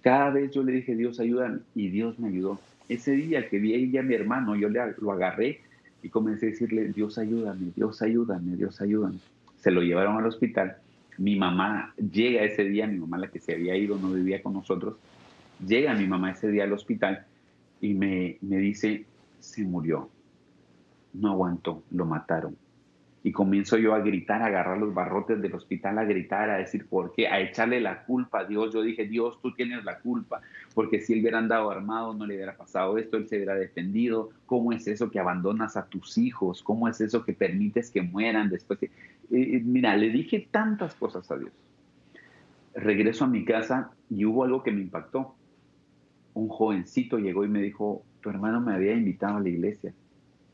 [0.00, 2.58] Cada vez yo le dije, Dios, ayúdame, y Dios me ayudó.
[2.88, 5.60] Ese día que vi a mi hermano, yo le, lo agarré
[6.04, 9.16] y comencé a decirle, Dios ayúdame, Dios ayúdame, Dios ayúdame.
[9.56, 10.76] Se lo llevaron al hospital.
[11.16, 14.52] Mi mamá llega ese día, mi mamá la que se había ido, no vivía con
[14.52, 14.96] nosotros,
[15.66, 17.24] llega mi mamá ese día al hospital
[17.80, 19.06] y me, me dice,
[19.38, 20.10] se murió,
[21.14, 22.54] no aguantó, lo mataron.
[23.26, 26.86] Y comienzo yo a gritar, a agarrar los barrotes del hospital, a gritar, a decir
[26.86, 28.74] por qué, a echarle la culpa a Dios.
[28.74, 30.42] Yo dije, Dios, tú tienes la culpa,
[30.74, 34.28] porque si él hubiera andado armado no le hubiera pasado esto, él se hubiera defendido.
[34.44, 36.62] ¿Cómo es eso que abandonas a tus hijos?
[36.62, 38.78] ¿Cómo es eso que permites que mueran después?
[39.30, 41.52] mira, le dije tantas cosas a Dios.
[42.74, 45.34] Regreso a mi casa y hubo algo que me impactó.
[46.34, 49.94] Un jovencito llegó y me dijo, tu hermano me había invitado a la iglesia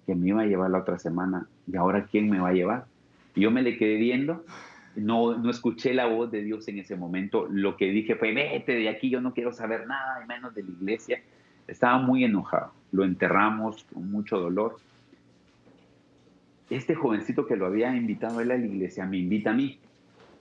[0.07, 2.87] que me iba a llevar la otra semana y ahora quién me va a llevar.
[3.35, 4.45] Y yo me le quedé viendo,
[4.97, 8.73] no, no escuché la voz de Dios en ese momento, lo que dije fue, vete
[8.73, 11.21] de aquí, yo no quiero saber nada, menos de la iglesia.
[11.69, 14.77] Estaba muy enojado, lo enterramos con mucho dolor.
[16.69, 19.79] Este jovencito que lo había invitado él a la iglesia me invita a mí.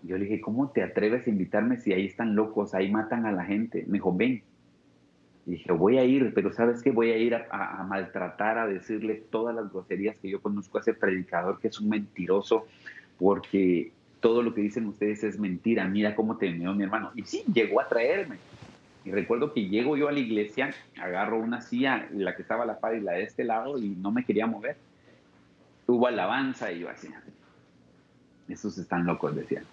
[0.04, 3.32] Yo le dije, ¿cómo te atreves a invitarme si ahí están locos, ahí matan a
[3.32, 3.84] la gente?
[3.88, 4.44] Me dijo, ven.
[5.50, 6.92] Dije, voy a ir, pero ¿sabes qué?
[6.92, 10.94] Voy a ir a, maltratar, a decirle todas las groserías que yo conozco a ese
[10.94, 12.68] predicador que es un mentiroso,
[13.18, 15.86] porque todo lo que dicen ustedes es mentira.
[15.86, 17.12] Mira cómo te mi hermano.
[17.16, 18.38] Y sí, llegó a traerme.
[19.04, 20.70] Y recuerdo que llego yo a la iglesia,
[21.02, 23.90] agarro una silla, la que estaba a la par y la de este lado, y
[23.90, 24.78] no me quería mover.
[25.88, 27.08] Hubo alabanza y yo así.
[28.48, 29.64] Esos están locos, decían.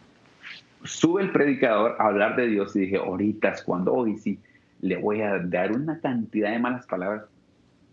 [0.84, 4.38] Sube el predicador a hablar de Dios y dije, ahorita es cuando, hoy sí
[4.80, 7.24] le voy a dar una cantidad de malas palabras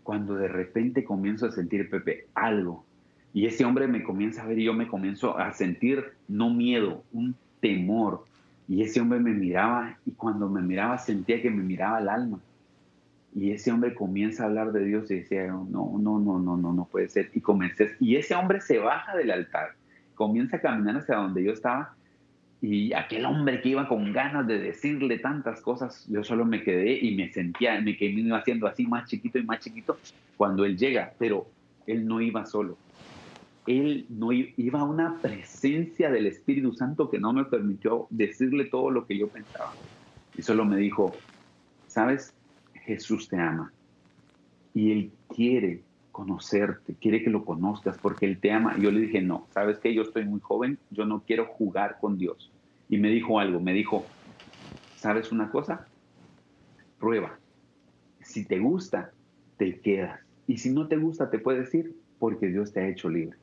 [0.02, 2.84] cuando de repente comienzo a sentir, Pepe, algo.
[3.32, 7.02] Y ese hombre me comienza a ver y yo me comienzo a sentir no miedo,
[7.12, 8.24] un temor.
[8.68, 12.38] Y ese hombre me miraba y cuando me miraba sentía que me miraba el alma.
[13.34, 15.66] Y ese hombre comienza a hablar de Dios y decía, no,
[15.98, 17.30] no, no, no, no, no puede ser.
[17.34, 19.70] Y comencé, y ese hombre se baja del altar,
[20.14, 21.96] comienza a caminar hacia donde yo estaba
[22.66, 26.98] y aquel hombre que iba con ganas de decirle tantas cosas, yo solo me quedé
[26.98, 29.98] y me sentía, me quedé haciendo así más chiquito y más chiquito
[30.38, 31.46] cuando él llega, pero
[31.86, 32.78] él no iba solo.
[33.66, 38.90] Él no iba a una presencia del Espíritu Santo que no me permitió decirle todo
[38.90, 39.74] lo que yo pensaba.
[40.34, 41.14] Y solo me dijo,
[41.86, 42.32] sabes,
[42.86, 43.74] Jesús te ama
[44.72, 48.74] y Él quiere conocerte, quiere que lo conozcas porque Él te ama.
[48.78, 51.98] Y yo le dije, no, sabes que yo estoy muy joven, yo no quiero jugar
[52.00, 52.53] con Dios
[52.88, 54.06] y me dijo algo, me dijo,
[54.96, 55.86] ¿sabes una cosa?
[56.98, 57.38] Prueba.
[58.20, 59.12] Si te gusta,
[59.56, 60.20] te quedas.
[60.46, 63.36] Y si no te gusta, te puedes ir porque Dios te ha hecho libre.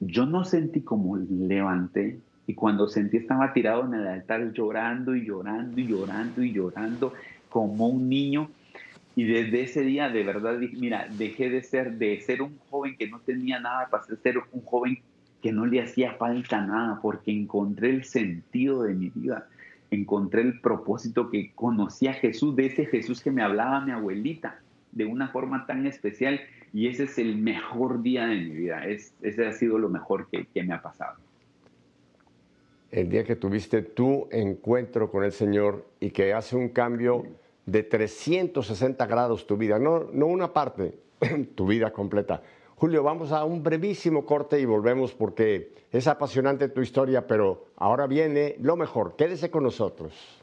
[0.00, 5.24] Yo no sentí como levanté y cuando sentí estaba tirado en el altar llorando y
[5.24, 7.12] llorando y llorando y llorando
[7.48, 8.50] como un niño.
[9.14, 12.96] Y desde ese día de verdad dije, mira, dejé de ser, de ser un joven
[12.96, 14.98] que no tenía nada para ser un joven
[15.42, 19.48] que no le hacía falta nada porque encontré el sentido de mi vida,
[19.90, 24.60] encontré el propósito que conocí a Jesús, de ese Jesús que me hablaba mi abuelita
[24.92, 26.40] de una forma tan especial
[26.72, 30.28] y ese es el mejor día de mi vida, es, ese ha sido lo mejor
[30.30, 31.18] que, que me ha pasado.
[32.90, 37.24] El día que tuviste tu encuentro con el Señor y que hace un cambio
[37.66, 40.94] de 360 grados tu vida, no, no una parte,
[41.54, 42.42] tu vida completa.
[42.82, 48.08] Julio, vamos a un brevísimo corte y volvemos porque es apasionante tu historia, pero ahora
[48.08, 49.14] viene lo mejor.
[49.14, 50.41] Quédese con nosotros.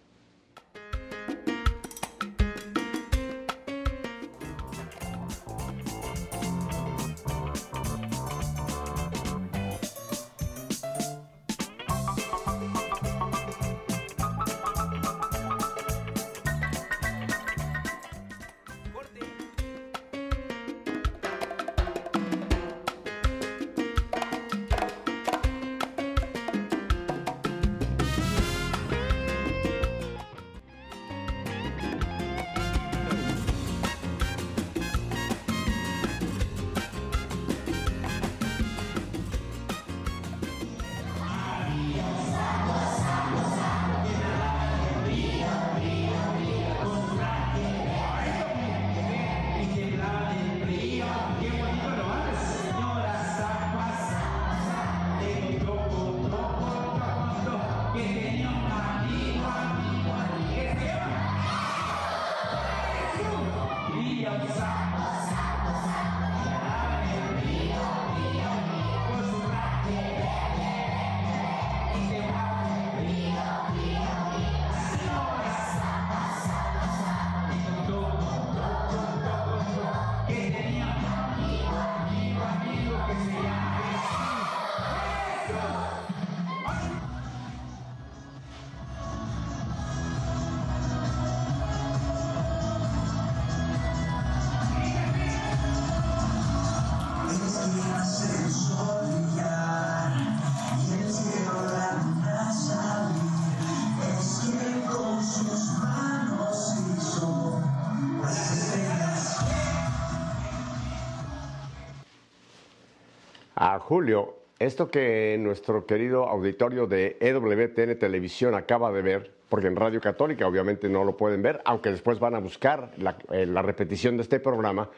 [113.61, 119.75] A Julio, esto que nuestro querido auditorio de EWTN Televisión acaba de ver, porque en
[119.75, 124.15] Radio Católica obviamente no lo pueden ver, aunque después van a buscar la, eh, repetición
[124.15, 124.89] de este programa,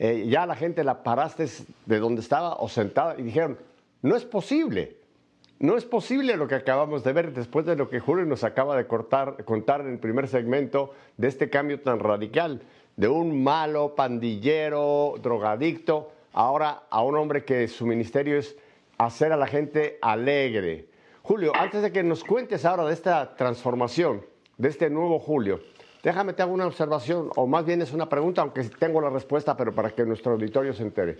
[0.00, 1.46] eh, ya la gente la paraste
[1.86, 3.56] de donde estaba o sentada y dijeron,
[4.02, 4.96] no es posible,
[5.60, 8.76] no es posible lo que acabamos de ver después de lo que Julio nos acaba
[8.76, 12.62] de cortar, contar en el primer segmento de este cambio tan radical,
[12.96, 18.56] de un malo pandillero, drogadicto, ahora a un hombre que su ministerio es
[18.98, 20.88] hacer a la gente alegre.
[21.22, 24.24] Julio, antes de que nos cuentes ahora de esta transformación,
[24.56, 25.60] de este nuevo Julio,
[26.02, 29.56] déjame te hago una observación, o más bien es una pregunta, aunque tengo la respuesta,
[29.56, 31.18] pero para que nuestro auditorio se entere.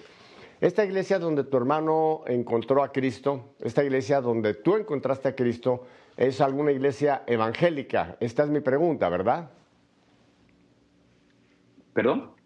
[0.61, 5.87] Esta iglesia donde tu hermano encontró a Cristo, esta iglesia donde tú encontraste a Cristo,
[6.17, 8.17] es alguna iglesia evangélica.
[8.19, 9.51] Esta es mi pregunta, ¿verdad?
[11.93, 12.38] ¿Perdón?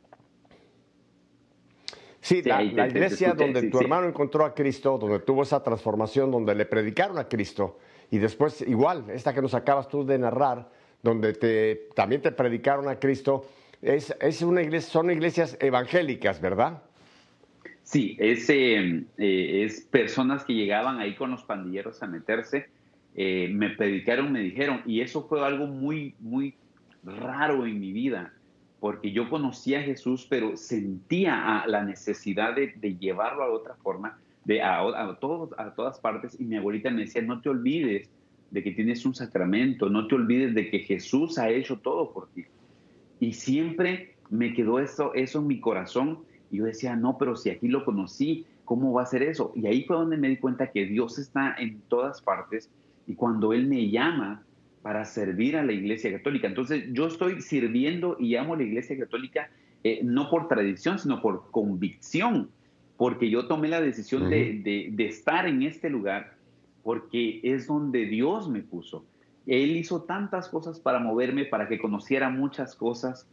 [2.23, 6.67] Sí, la, iglesia donde tu hermano encontró a Cristo, donde tuvo esa transformación, donde le
[6.67, 7.81] predicaron a Cristo,
[8.13, 10.71] y después igual, esta que nos acabas tú de narrar,
[11.03, 13.45] donde te, también te predicaron a Cristo,
[13.83, 16.85] es, es una iglesia, son iglesias evangélicas, ¿verdad?
[17.83, 22.69] Sí, es, eh, eh, es personas que llegaban ahí con los pandilleros a meterse,
[23.17, 26.55] eh, me predicaron, me dijeron, y eso fue algo muy, muy
[27.03, 28.33] raro en mi vida,
[28.83, 34.61] porque yo conocía a Jesús, pero sentía la necesidad de, llevarlo a otra forma, de,
[34.61, 38.11] a, todos, a todas partes, y mi abuelita me decía, no te olvides
[38.51, 42.29] de que tienes un sacramento, no te olvides de que Jesús ha hecho todo por
[42.31, 42.45] ti.
[43.21, 46.19] Y siempre me quedó eso, eso en mi corazón
[46.51, 49.53] y yo decía, no, pero si aquí lo conocí, ¿cómo va a ser eso?
[49.55, 52.69] Y ahí fue donde me di cuenta que Dios está en todas partes
[53.07, 54.43] y cuando Él me llama
[54.83, 56.47] para servir a la Iglesia Católica.
[56.47, 59.51] Entonces yo estoy sirviendo y amo a la Iglesia Católica
[59.85, 62.51] eh, no por tradición, sino por convicción,
[62.97, 66.35] porque yo tomé la decisión de, de estar en este lugar
[66.83, 69.05] porque es donde Dios me puso.
[69.47, 73.29] Él hizo tantas cosas para moverme, para que conociera muchas cosas,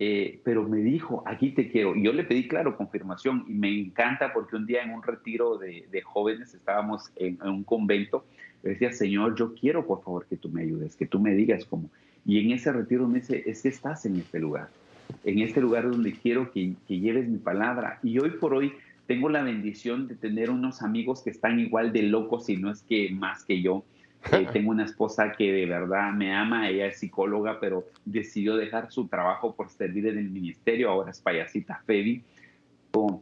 [0.00, 1.96] eh, pero me dijo, aquí te quiero.
[1.96, 3.44] Y yo le pedí, claro, confirmación.
[3.48, 8.24] Y me encanta porque un día en un retiro de, jóvenes estábamos en, un convento.
[8.62, 11.64] Le decía, Señor, yo quiero por favor que tú me ayudes, que tú me digas
[11.64, 11.90] cómo.
[12.24, 14.68] Y en ese retiro me dice, es que estás en este lugar,
[15.24, 17.98] en este lugar donde quiero que, lleves mi palabra.
[18.02, 18.72] Y hoy por hoy
[19.06, 22.82] tengo la bendición de tener unos amigos que están igual de locos, y no es
[22.82, 23.84] que más que yo
[24.32, 28.90] eh, tengo una esposa que de verdad me ama, ella es psicóloga, pero decidió dejar
[28.90, 32.22] su trabajo por servir en el ministerio, ahora es payasita Febi,
[32.90, 33.20] con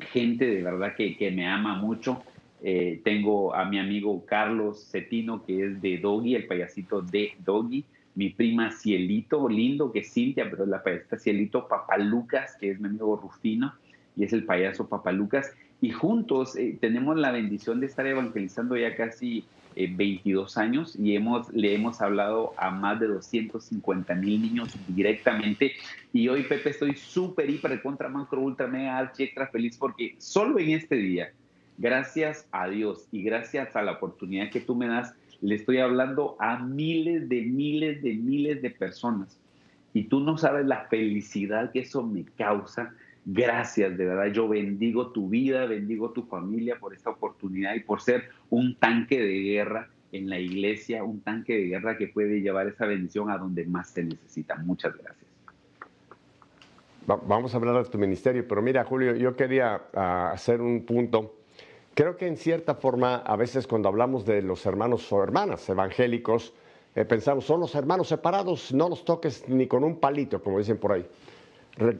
[0.00, 2.22] gente de verdad que, que me ama mucho.
[2.60, 7.84] Eh, tengo a mi amigo Carlos Cetino, que es de Doggy, el payasito de Doggy,
[8.16, 12.70] mi prima Cielito, lindo, que es Cintia, pero es la payasita Cielito, Papá Lucas, que
[12.70, 13.74] es mi amigo Rufino,
[14.16, 18.76] y es el payaso Papá Lucas, y juntos eh, tenemos la bendición de estar evangelizando
[18.76, 19.44] ya casi
[19.86, 25.72] 22 eh, años y hemos, le hemos hablado a más de 250 mil niños directamente.
[26.12, 30.58] Y hoy, Pepe, estoy súper, hiper, contra, macro, ultra, mega, archi, extra feliz porque solo
[30.58, 31.32] en este día,
[31.76, 36.36] gracias a Dios y gracias a la oportunidad que tú me das, le estoy hablando
[36.40, 39.38] a miles de miles de miles de personas.
[39.94, 42.94] Y tú no sabes la felicidad que eso me causa
[43.24, 44.26] Gracias, de verdad.
[44.32, 49.20] Yo bendigo tu vida, bendigo tu familia por esta oportunidad y por ser un tanque
[49.20, 53.36] de guerra en la iglesia, un tanque de guerra que puede llevar esa bendición a
[53.36, 54.56] donde más se necesita.
[54.56, 55.28] Muchas gracias.
[57.06, 61.36] Vamos a hablar de tu ministerio, pero mira, Julio, yo quería ah, hacer un punto.
[61.94, 66.54] Creo que en cierta forma, a veces cuando hablamos de los hermanos o hermanas evangélicos,
[66.94, 70.78] eh, pensamos, son los hermanos separados, no los toques ni con un palito, como dicen
[70.78, 71.06] por ahí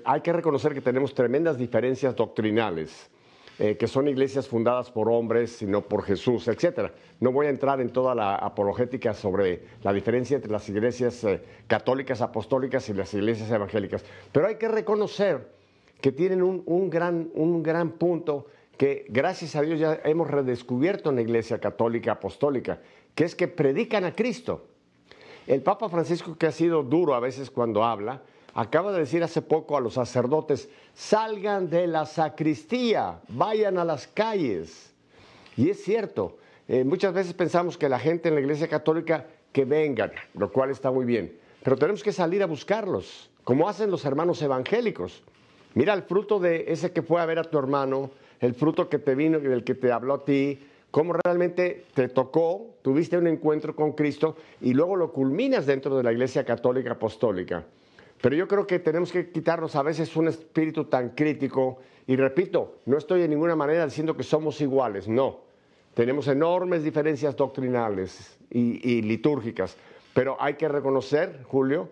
[0.05, 3.11] hay que reconocer que tenemos tremendas diferencias doctrinales,
[3.59, 6.93] eh, que son iglesias fundadas por hombres, sino por Jesús, etc.
[7.21, 11.43] No voy a entrar en toda la apologética sobre la diferencia entre las iglesias eh,
[11.67, 15.59] católicas apostólicas y las iglesias evangélicas, pero hay que reconocer
[16.01, 21.17] que tienen un, gran, un gran punto que gracias a Dios ya hemos redescubierto en
[21.17, 22.81] la iglesia católica apostólica,
[23.15, 24.67] que es que predican a Cristo.
[25.49, 28.23] El Papa Francisco, que ha sido duro a veces cuando habla,
[28.59, 34.09] acaba de decir hace poco a los sacerdotes, salgan de la sacristía, vayan a las
[34.09, 34.93] calles.
[35.57, 39.65] Y es cierto, eh, muchas veces pensamos que la gente en la Iglesia Católica que
[39.65, 44.05] vengan, lo cual está muy bien, pero tenemos que salir a buscarlos, como hacen los
[44.05, 45.23] hermanos evangélicos.
[45.75, 48.99] Mira el fruto de ese que fue a ver a tu hermano, el fruto que
[48.99, 50.59] te vino y del que te habló a ti,
[50.91, 56.03] cómo realmente te tocó, tuviste un encuentro con Cristo y luego lo culminas dentro de
[56.03, 57.65] la Iglesia Católica Apostólica.
[58.21, 61.79] Pero yo creo que tenemos que quitarnos a veces un espíritu tan crítico.
[62.07, 65.41] Y repito, no estoy de ninguna manera diciendo que somos iguales, no.
[65.95, 69.77] Tenemos enormes diferencias doctrinales y, litúrgicas,
[70.15, 71.91] pero hay que reconocer, Julio,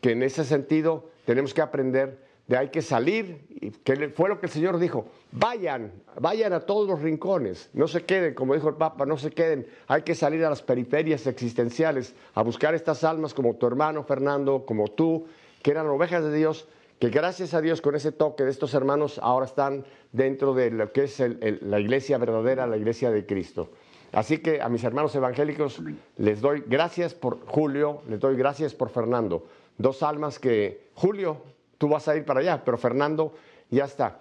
[0.00, 4.40] que en ese sentido tenemos que aprender de hay que salir, y que fue lo
[4.40, 8.68] que el Señor dijo, vayan, vayan a todos los rincones, no se queden, como dijo
[8.68, 13.04] el Papa, no se queden, hay que salir a las periferias existenciales, a buscar estas
[13.04, 15.26] almas como tu hermano Fernando, como tú,
[15.62, 19.20] que eran ovejas de Dios, que gracias a Dios con ese toque de estos hermanos
[19.22, 21.22] ahora están dentro de lo que es
[21.60, 23.70] la iglesia verdadera, la iglesia de Cristo.
[24.12, 25.80] Así que a mis hermanos evangélicos
[26.16, 29.46] les doy gracias por Julio, les doy gracias por Fernando.
[29.76, 31.42] Dos almas que, Julio,
[31.76, 33.34] tú vas a ir para allá, pero Fernando
[33.70, 34.20] ya está.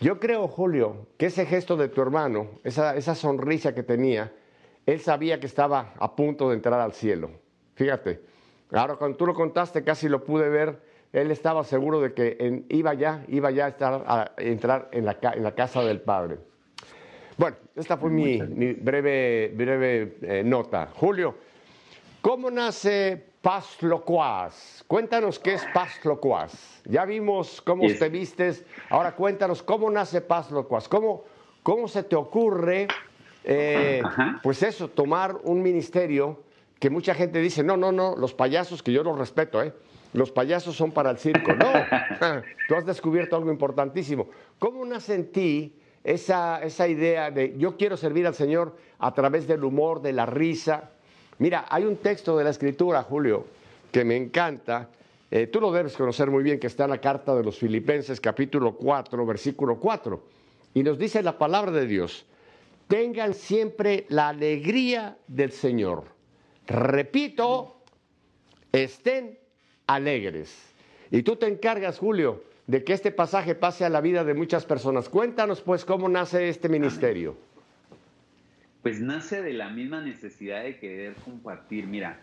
[0.00, 4.32] Yo creo, Julio, que ese gesto de tu hermano, esa, esa sonrisa que tenía,
[4.86, 7.30] él sabía que estaba a punto de entrar al cielo.
[7.74, 8.20] Fíjate,
[8.74, 10.80] Ahora, cuando tú lo contaste, casi lo pude ver.
[11.12, 15.16] Él estaba seguro de que iba ya, iba ya a, estar, a entrar en la,
[15.22, 16.38] en la casa del Padre.
[17.36, 20.88] Bueno, esta fue mi, breve, breve eh, nota.
[20.94, 21.36] Julio,
[22.20, 24.84] ¿cómo nace Paz Locuaz?
[24.86, 26.80] Cuéntanos qué es Paz Locuaz.
[26.84, 28.64] Ya vimos cómo te vistes.
[28.90, 30.88] Ahora cuéntanos cómo nace Paz Locuaz.
[30.88, 31.24] ¿Cómo,
[31.62, 32.86] cómo se te ocurre,
[33.44, 34.02] eh,
[34.42, 36.42] pues eso, tomar un ministerio
[36.84, 39.72] que mucha gente dice, no, no, no, los payasos, que yo los respeto, ¿eh?
[40.12, 41.54] los payasos son para el circo.
[41.54, 41.72] No,
[42.68, 44.28] tú has descubierto algo importantísimo.
[44.58, 49.46] ¿Cómo nace en ti esa, esa idea de yo quiero servir al Señor a través
[49.46, 50.90] del humor, de la risa?
[51.38, 53.46] Mira, hay un texto de la Escritura, Julio,
[53.90, 54.90] que me encanta.
[55.30, 58.20] Eh, tú lo debes conocer muy bien, que está en la carta de los Filipenses,
[58.20, 60.22] capítulo 4, versículo 4.
[60.74, 62.26] Y nos dice la palabra de Dios,
[62.88, 66.12] tengan siempre la alegría del Señor.
[66.66, 67.82] Repito,
[68.72, 69.38] estén
[69.86, 70.72] alegres.
[71.10, 74.64] Y tú te encargas, Julio, de que este pasaje pase a la vida de muchas
[74.64, 75.08] personas.
[75.08, 77.36] Cuéntanos, pues, cómo nace este ministerio.
[78.82, 81.86] Pues nace de la misma necesidad de querer compartir.
[81.86, 82.20] Mira,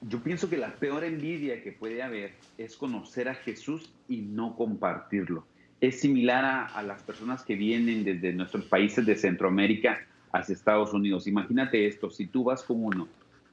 [0.00, 4.56] yo pienso que la peor envidia que puede haber es conocer a Jesús y no
[4.56, 5.44] compartirlo.
[5.80, 11.26] Es similar a, las personas que vienen desde nuestros países de Centroamérica hacia Estados Unidos.
[11.26, 13.08] Imagínate esto, si tú vas con uno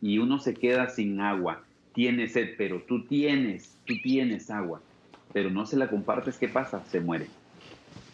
[0.06, 1.64] y uno se queda sin agua,
[1.96, 4.80] tiene sed, pero tú tienes, tú tienes agua,
[5.34, 6.86] pero no se la compartes, ¿qué pasa?
[6.86, 7.26] Se muere.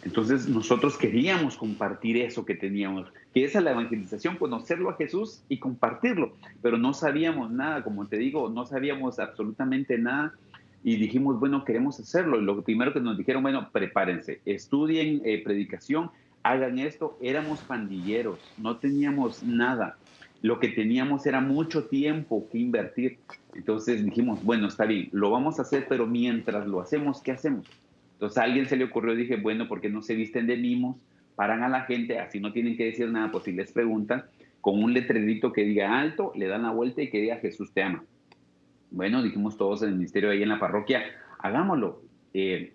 [0.02, 5.58] Entonces nosotros queríamos compartir eso que teníamos, que es la evangelización, conocerlo a Jesús y
[5.58, 6.32] compartirlo,
[6.62, 10.34] pero no sabíamos nada, como te digo, no sabíamos absolutamente nada
[10.86, 12.40] y dijimos, bueno, queremos hacerlo.
[12.40, 16.10] Y lo primero que nos dijeron, bueno, prepárense, estudien eh, predicación,
[16.42, 17.18] hagan esto.
[17.22, 19.98] Éramos pandilleros, no teníamos nada
[20.42, 23.20] lo que teníamos era mucho tiempo que invertir.
[23.54, 27.68] Entonces dijimos, bueno, está bien, lo vamos a hacer, pero mientras lo hacemos, ¿qué hacemos?
[28.14, 30.98] Entonces a alguien se le ocurrió, dije, bueno, ¿por qué no se visten de mimos?
[31.36, 34.26] Paran a la gente, así no tienen que decir nada, pues si les preguntan,
[34.62, 37.84] con un letrerito que diga alto, le dan la vuelta y que diga Jesús te
[37.84, 38.04] ama.
[38.92, 41.04] Bueno, dijimos todos en el ministerio ahí en la parroquia,
[41.40, 42.02] hagámoslo.
[42.34, 42.74] Eh,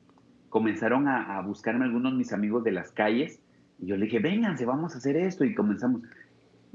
[0.49, 3.41] comenzaron a, a buscarme algunos mis amigos de las calles
[3.79, 6.03] y yo le dije, vénganse, vamos a hacer esto y comenzamos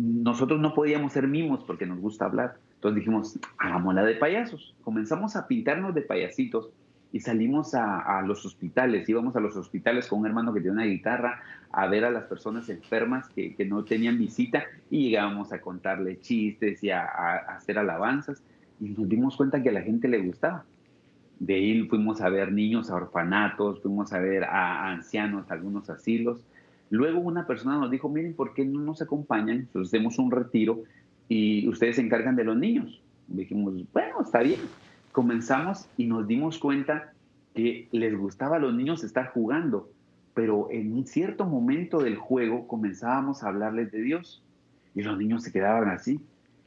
[0.02, 2.58] nosotros no podíamos ser mimos porque nos gusta hablar.
[2.76, 4.76] Entonces dijimos, hagámosla de payasos.
[4.84, 6.72] Comenzamos a pintarnos de payasitos
[7.12, 9.08] y salimos a, los hospitales.
[9.08, 11.42] Íbamos a los hospitales con un hermano que tiene una guitarra
[11.72, 16.84] a ver a las personas enfermas que, no tenían visita y llegábamos a contarle chistes
[16.84, 17.06] y a,
[17.50, 18.42] hacer alabanzas
[18.80, 20.66] y nos dimos cuenta que a la gente le gustaba.
[21.40, 25.90] De ahí fuimos a ver niños a orfanatos, fuimos a ver a ancianos, a algunos
[25.90, 26.44] asilos
[26.92, 29.62] Luego una persona nos dijo, miren, ¿por qué no nos acompañan?
[29.62, 30.84] Entonces hacemos un retiro
[31.30, 33.02] y ustedes se encargan de los niños.
[33.28, 34.60] Dijimos, bueno, está bien.
[35.14, 37.14] Comenzamos y nos dimos cuenta
[37.56, 39.90] que les gustaba a los niños estar jugando,
[40.34, 44.44] pero en un cierto momento del juego comenzábamos a hablarles de Dios
[44.94, 46.20] y los niños se quedaban así.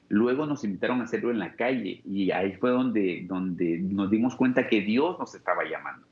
[0.08, 4.36] Luego nos invitaron a hacerlo en la calle y ahí fue donde, donde nos dimos
[4.36, 6.06] cuenta que Dios nos estaba llamando.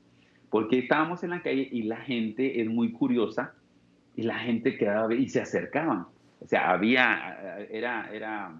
[0.51, 3.55] Porque estábamos en la calle y la gente es muy curiosa
[4.15, 6.05] y la gente quedaba y se acercaban.
[6.39, 8.53] O sea, había, era, era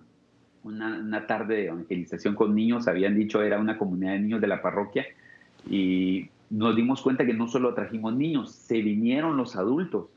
[0.64, 4.62] una, tarde de evangelización con niños, habían dicho era una comunidad de niños de la
[4.62, 5.06] parroquia
[5.70, 10.08] y nos dimos cuenta que no solo trajimos niños, se vinieron los adultos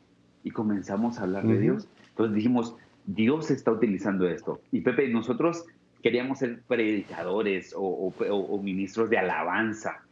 [0.45, 1.89] y comenzamos a hablar de Dios.
[2.11, 2.77] Entonces dijimos,
[3.07, 4.61] Dios está utilizando esto.
[4.71, 5.65] Y Pepe, nosotros
[6.03, 10.03] queríamos ser predicadores o, o ministros de alabanza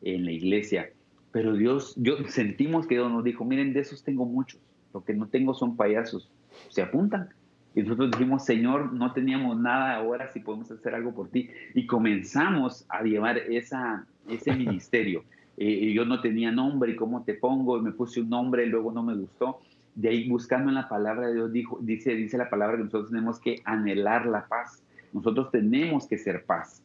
[0.00, 0.90] en la iglesia,
[1.30, 4.60] pero Dios, yo sentimos que Dios nos dijo, miren, de esos tengo muchos
[4.92, 6.30] lo que no tengo son payasos,
[6.68, 7.30] se apuntan.
[7.74, 11.48] Y nosotros dijimos, Señor, no teníamos nada ahora si podemos hacer algo por ti.
[11.74, 15.24] Y comenzamos a llevar esa, ese ministerio.
[15.56, 17.78] Eh, yo no tenía nombre, ¿y cómo te pongo?
[17.78, 19.60] Y me puse un nombre, y luego no me gustó.
[19.94, 23.10] De ahí buscando en la palabra de Dios, dijo, dice, dice la palabra que nosotros
[23.10, 24.82] tenemos que anhelar la paz.
[25.12, 26.82] Nosotros tenemos que ser paz.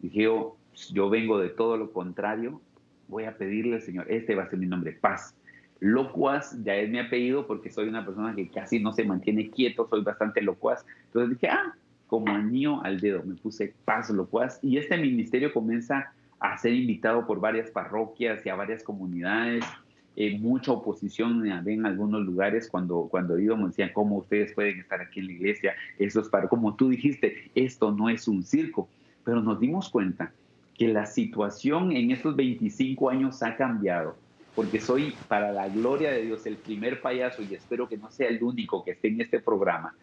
[0.00, 0.56] Dije yo,
[0.92, 2.60] yo vengo de todo lo contrario,
[3.08, 5.34] voy a pedirle al Señor, este va a ser mi nombre, paz.
[5.80, 9.86] Locuaz ya es mi apellido porque soy una persona que casi no se mantiene quieto,
[9.88, 10.84] soy bastante locuaz.
[11.06, 11.74] Entonces dije, ah,
[12.08, 17.26] como anillo al dedo, me puse paz locuaz y este ministerio comienza a ser invitado
[17.26, 19.64] por varias parroquias y a varias comunidades.
[20.16, 25.20] Eh, mucha oposición en algunos lugares cuando, cuando íbamos, decían, ¿cómo ustedes pueden estar aquí
[25.20, 25.74] en la iglesia?
[25.96, 28.88] Eso es para, como tú dijiste, esto no es un circo.
[29.22, 30.32] Pero nos dimos cuenta
[30.76, 34.16] que la situación en estos 25 años ha cambiado
[34.58, 38.28] porque soy, para la gloria de Dios, el primer payaso y espero que no sea
[38.28, 39.94] el único que esté en este programa.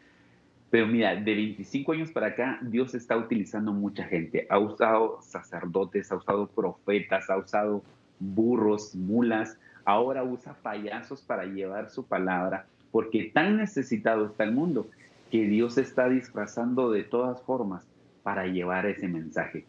[0.70, 4.48] Pero mira, de 25 años para acá, Dios está utilizando mucha gente.
[4.50, 7.84] Ha usado sacerdotes, ha usado profetas, ha usado
[8.18, 14.88] burros, mulas, ahora usa payasos para llevar su palabra, porque tan necesitado está el mundo
[15.32, 17.86] que Dios está disfrazando de todas formas
[18.24, 19.66] para llevar ese mensaje.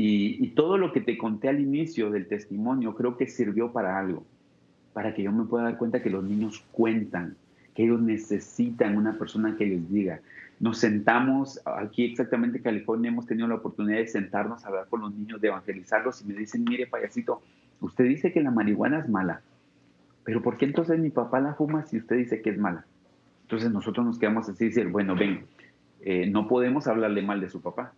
[0.00, 4.24] Y, todo lo que te conté al inicio del testimonio creo que sirvió para algo,
[4.92, 7.34] para que yo me pueda dar cuenta que los niños cuentan,
[7.74, 10.20] que ellos necesitan una persona que les diga.
[10.60, 15.00] Nos sentamos, aquí exactamente en California hemos tenido la oportunidad de sentarnos a hablar con
[15.00, 17.42] los niños, de evangelizarlos y me dicen, mire payasito,
[17.80, 19.42] usted dice que la marihuana es mala,
[20.22, 22.84] pero ¿por qué entonces mi papá la fuma si usted dice que es mala?
[23.42, 25.40] Entonces nosotros nos quedamos así y decir, bueno, ven,
[26.02, 27.94] eh, no podemos hablarle mal de su papá,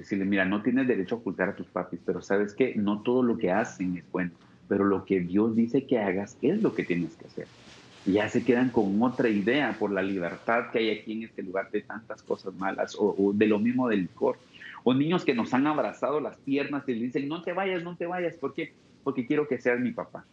[0.00, 3.22] Decirle, mira, no tienes derecho a ocultar a tus papis, pero sabes que no todo
[3.22, 4.30] lo que hacen es bueno,
[4.66, 7.46] pero lo que Dios dice que hagas es lo que tienes que hacer.
[8.06, 11.42] Y ya se quedan con otra idea por la libertad que hay aquí en este
[11.42, 14.38] lugar de tantas cosas malas o, de lo mismo del licor.
[14.84, 17.94] O niños que nos han abrazado las piernas y le dicen, no te vayas, no
[17.94, 18.36] te vayas.
[18.36, 18.72] ¿Por qué?
[19.04, 20.24] Porque quiero que seas mi papá.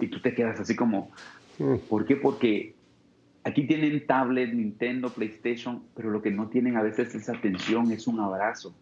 [0.00, 1.12] Y tú te quedas así como,
[1.60, 1.76] mm.
[1.88, 2.16] ¿por qué?
[2.16, 2.74] Porque
[3.44, 8.08] aquí tienen tablet, Nintendo, PlayStation, pero lo que no tienen a veces es atención, es
[8.08, 8.74] un abrazo.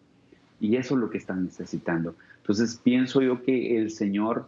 [0.63, 2.15] Y eso es lo que están necesitando.
[2.37, 4.47] Entonces pienso yo que el Señor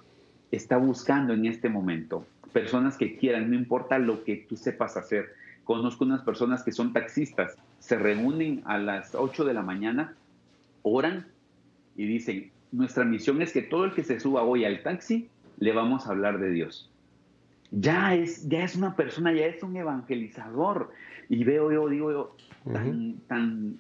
[0.49, 5.33] está buscando en este momento personas que quieran, no importa lo que tú sepas hacer.
[5.65, 10.15] Conozco unas personas que son taxistas, se reúnen a las 8 de la mañana,
[10.81, 11.27] oran
[11.97, 15.27] y dicen, nuestra misión es que todo el que se suba hoy al taxi,
[15.59, 16.89] le vamos a hablar de Dios.
[17.71, 20.93] Ya es, ya es una persona, ya es un evangelizador.
[21.27, 22.35] Y veo yo, digo yo,
[22.71, 23.75] tan, tan,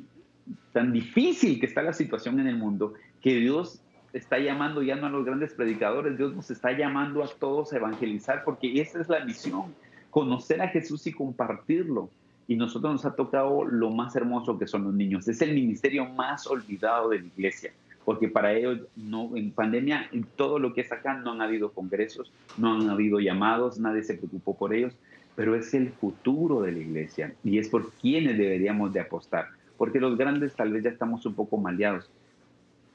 [0.73, 3.81] tan difícil que está la situación en el mundo, que Dios
[4.13, 7.77] está llamando ya no a los grandes predicadores, Dios nos está llamando a todos a
[7.77, 9.73] evangelizar, porque esa es la misión,
[10.09, 12.09] conocer a Jesús y compartirlo.
[12.47, 15.27] Y nosotros nos ha tocado lo más hermoso que son los niños.
[15.27, 17.71] Es el ministerio más olvidado de la iglesia,
[18.05, 21.71] porque para ellos no, en pandemia, en todo lo que es acá, no han habido
[21.71, 24.95] congresos, no han habido llamados, nadie se preocupó por ellos,
[25.35, 29.47] pero es el futuro de la iglesia y es por quienes deberíamos de apostar
[29.77, 32.09] porque los grandes tal vez ya estamos un poco maleados,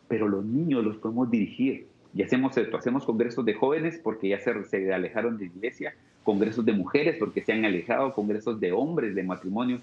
[0.09, 1.87] pero los niños los podemos dirigir.
[2.15, 6.73] Y hacemos esto, hacemos congresos de jóvenes porque ya se, alejaron de iglesia, congresos de
[6.73, 9.81] mujeres porque se han alejado, congresos de hombres, de matrimonio.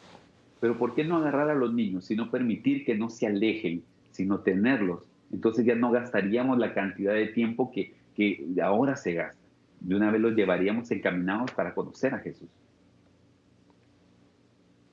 [0.60, 4.40] Pero ¿por qué no agarrar a los niños, sino permitir que no se alejen, sino
[4.40, 5.04] tenerlos?
[5.32, 9.40] Entonces ya no gastaríamos la cantidad de tiempo que, que ahora se gasta.
[9.80, 12.50] De una vez los llevaríamos encaminados para conocer a Jesús.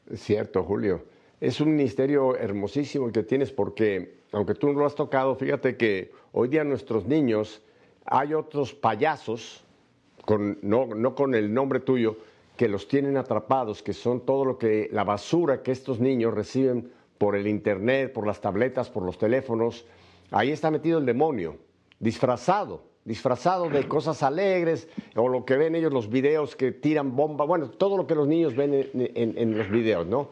[0.09, 1.14] Es cierto, Julio
[1.45, 6.11] es un ministerio hermosísimo que tienes porque, aunque tú no lo has tocado, fíjate que
[6.33, 7.61] hoy día nuestros niños,
[8.07, 9.63] hay otros payasos,
[10.63, 12.17] no, con el nombre tuyo,
[12.57, 16.91] que los tienen atrapados, que son todo lo que, la basura que estos niños reciben
[17.19, 19.85] por el internet, por las tabletas, por los teléfonos.
[20.31, 21.59] Ahí está metido el demonio,
[21.99, 27.45] disfrazado, disfrazado de cosas alegres, o lo que ven ellos, los videos que tiran bomba,
[27.45, 30.31] bueno, todo lo que los niños ven en, en los videos, ¿no?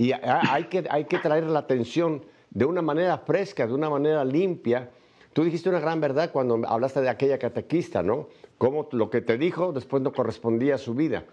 [0.00, 4.24] Y hay que, hay que traer la atención de una manera fresca, de una manera
[4.24, 4.88] limpia.
[5.34, 8.28] Tú dijiste una gran verdad cuando hablaste de aquella catequista, ¿no?
[8.56, 11.24] Cómo lo que te dijo después no correspondía a su vida.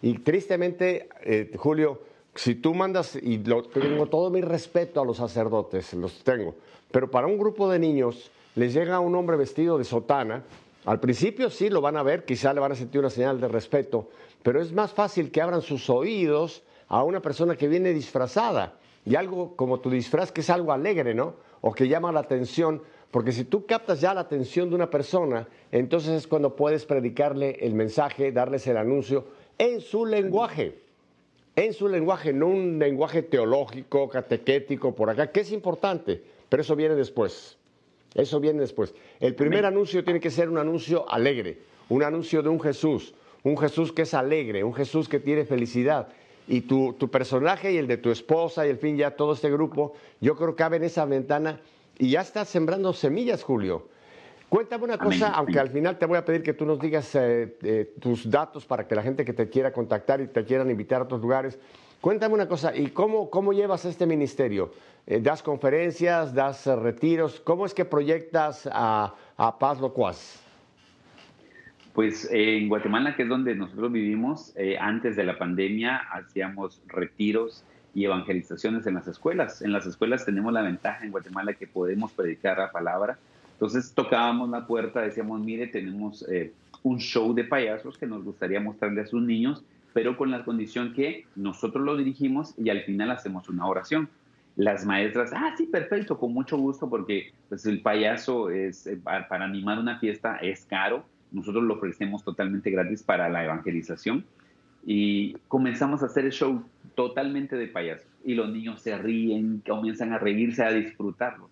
[0.00, 2.02] Y tristemente, eh, Julio,
[2.36, 6.54] si tú mandas, y tengo todo mi respeto a los sacerdotes, los tengo,
[6.92, 10.44] pero para un grupo de niños les llega un hombre vestido de sotana,
[10.84, 13.48] al principio sí lo van a ver, quizá le van a sentir una señal de
[13.48, 14.08] respeto,
[14.44, 16.62] pero es más fácil que abran sus oídos
[16.94, 18.74] a una persona que viene disfrazada
[19.04, 21.34] y algo como tu disfraz que es algo alegre, ¿no?
[21.60, 25.48] O que llama la atención, porque si tú captas ya la atención de una persona,
[25.72, 29.24] entonces es cuando puedes predicarle el mensaje, darles el anuncio
[29.58, 30.78] en su lenguaje,
[31.56, 36.76] en su lenguaje, no un lenguaje teológico, catequético por acá, que es importante, pero eso
[36.76, 37.58] viene después.
[38.14, 38.94] Eso viene después.
[39.18, 43.58] El primer anuncio tiene que ser un anuncio alegre, un anuncio de un Jesús, un
[43.58, 46.06] Jesús que es alegre, un Jesús que tiene felicidad.
[46.46, 49.50] Y tu, tu personaje y el de tu esposa y el fin ya todo este
[49.50, 51.60] grupo, yo creo que cabe en esa ventana
[51.98, 53.88] y ya estás sembrando semillas, Julio.
[54.48, 57.56] Cuéntame una cosa, aunque al final te voy a pedir que tú nos digas eh,
[57.62, 61.00] eh, tus datos para que la gente que te quiera contactar y te quieran invitar
[61.00, 61.58] a otros lugares.
[62.00, 64.70] Cuéntame una cosa, ¿y cómo, cómo llevas este ministerio?
[65.06, 67.40] Eh, ¿Das conferencias, das retiros?
[67.40, 70.43] ¿Cómo es que proyectas a, a Paz Locuaz?
[71.94, 77.64] Pues en Guatemala, que es donde nosotros vivimos, antes de la pandemia hacíamos retiros
[77.94, 79.62] y evangelizaciones en las escuelas.
[79.62, 83.18] En las escuelas tenemos la ventaja en Guatemala que podemos predicar la palabra.
[83.52, 88.60] Entonces tocábamos la puerta, decíamos, mire, tenemos eh, un show de payasos que nos gustaría
[88.60, 93.12] mostrarle a sus niños, pero con la condición que nosotros lo dirigimos y al final
[93.12, 94.08] hacemos una oración.
[94.56, 99.44] Las maestras, ah, sí, perfecto, con mucho gusto, porque pues, el payaso es, eh, para
[99.44, 101.04] animar una fiesta es caro.
[101.34, 104.24] Nosotros lo ofrecemos totalmente gratis para la evangelización
[104.86, 106.64] y comenzamos a hacer el show
[106.94, 111.50] totalmente de payasos y los niños se ríen, comienzan a reírse, a disfrutarlo.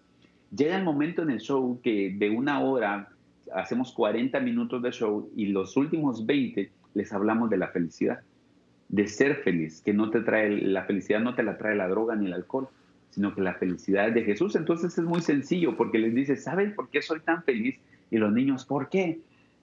[0.55, 3.09] Llega el momento en el show que de una hora
[3.55, 8.20] hacemos 40 minutos de show y los últimos 20 les hablamos de la felicidad,
[8.89, 12.14] de ser feliz, que no te trae la felicidad no te la trae la droga
[12.14, 12.68] ni el alcohol,
[13.11, 14.57] sino que la felicidad es de Jesús.
[14.57, 17.78] Entonces es muy sencillo porque les dice, ¿saben por qué soy tan feliz?
[18.11, 19.20] Y los niños, ¿por qué?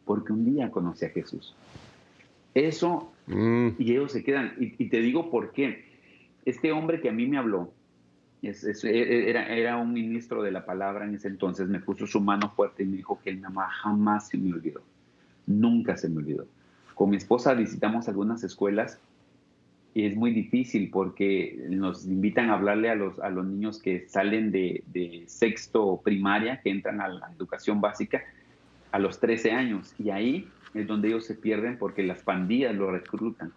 [0.10, 1.55] Porque un día conocí a Jesús.
[2.55, 3.68] Eso, mm.
[3.78, 4.55] y ellos se quedan.
[4.57, 5.86] Y, te digo por qué.
[6.45, 7.72] Este hombre que a mí me habló,
[8.41, 12.07] es, e, e, era, era, un ministro de la palabra en ese entonces, me puso
[12.07, 14.82] su mano fuerte y me dijo que el mamá jamás se me olvidó.
[15.45, 16.47] Nunca se me olvidó.
[16.95, 18.99] Con mi esposa visitamos algunas escuelas
[19.93, 24.07] y es muy difícil porque nos invitan a hablarle a los, a los niños que
[24.07, 28.24] salen de, de sexto primaria, que entran a la educación básica
[28.91, 29.93] a los 13 años.
[29.99, 33.51] Y ahí es donde ellos se pierden porque las pandillas lo reclutan.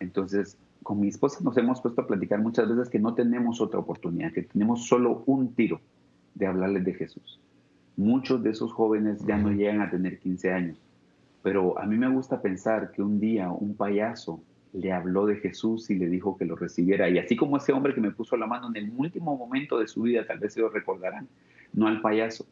[0.00, 3.80] Entonces, con mi esposa nos hemos puesto a platicar muchas veces que no tenemos otra
[3.80, 5.80] oportunidad, que tenemos solo un tiro
[6.34, 7.40] de hablarles de Jesús.
[7.96, 10.78] Muchos de esos jóvenes ya no llegan a tener 15 años,
[11.42, 14.42] pero a mí me gusta pensar que un día un payaso
[14.72, 17.08] le habló de Jesús y le dijo que lo recibiera.
[17.08, 19.86] Y así como ese hombre que me puso la mano en el último momento de
[19.86, 21.28] su vida, tal vez ellos recordarán,
[21.72, 22.44] no al payaso,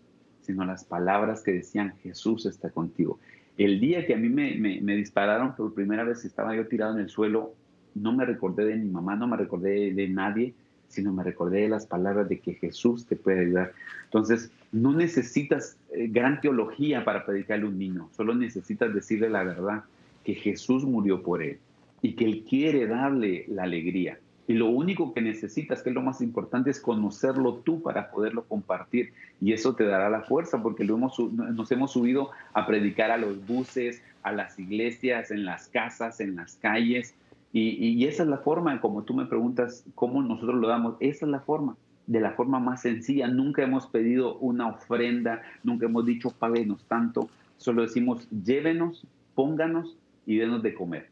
[0.43, 3.18] sino las palabras que decían, Jesús está contigo.
[3.57, 7.09] El día que a mí me, dispararon por primera vez, estaba yo tirado en el
[7.09, 7.55] suelo,
[7.95, 10.55] no me recordé de mi mamá, no me recordé de nadie,
[10.88, 13.72] sino me recordé de las palabras de que Jesús te puede ayudar.
[14.05, 19.45] Entonces, no necesitas eh, gran teología para predicarle a un niño, solo necesitas decirle la
[19.45, 19.84] verdad,
[20.24, 21.59] que Jesús murió por él
[22.03, 24.18] y que Él quiere darle la alegría.
[24.53, 28.44] Y lo único que necesitas, que es lo más importante, es conocerlo tú para poderlo
[28.44, 29.14] compartir.
[29.40, 33.16] Y eso te dará la fuerza, porque lo hemos, nos hemos subido a predicar a
[33.16, 37.14] los buses, a las iglesias, en las casas, en las calles.
[37.55, 41.30] Y, esa es la forma, como tú me preguntas, cómo nosotros lo damos, esa es
[41.32, 41.74] la forma,
[42.07, 43.28] de la forma más sencilla.
[43.28, 49.96] Nunca hemos pedido una ofrenda, nunca hemos dicho páguenos tanto, solo decimos llévenos, pónganos
[50.26, 51.11] y denos de comer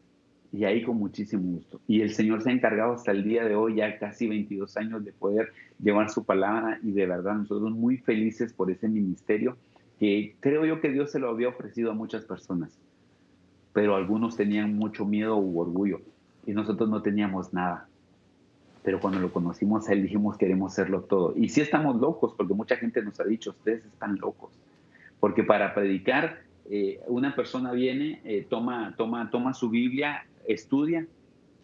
[0.53, 1.79] y ahí con muchísimo gusto.
[1.87, 5.05] Y el Señor se ha encargado hasta el día de hoy, ya casi 22 años,
[5.05, 9.57] de poder llevar su palabra y de verdad nosotros muy felices por ese ministerio
[9.99, 12.75] que creo yo que Dios se lo había ofrecido a muchas personas,
[13.71, 16.01] pero algunos tenían mucho miedo u orgullo
[16.45, 17.87] y nosotros no teníamos nada.
[18.83, 21.35] Pero cuando lo conocimos a Él dijimos queremos serlo todo.
[21.37, 24.51] Y sí estamos locos, porque mucha gente nos ha dicho, ustedes están locos.
[25.19, 31.07] Porque para predicar eh, una persona viene, eh, toma, toma, toma su Biblia estudia.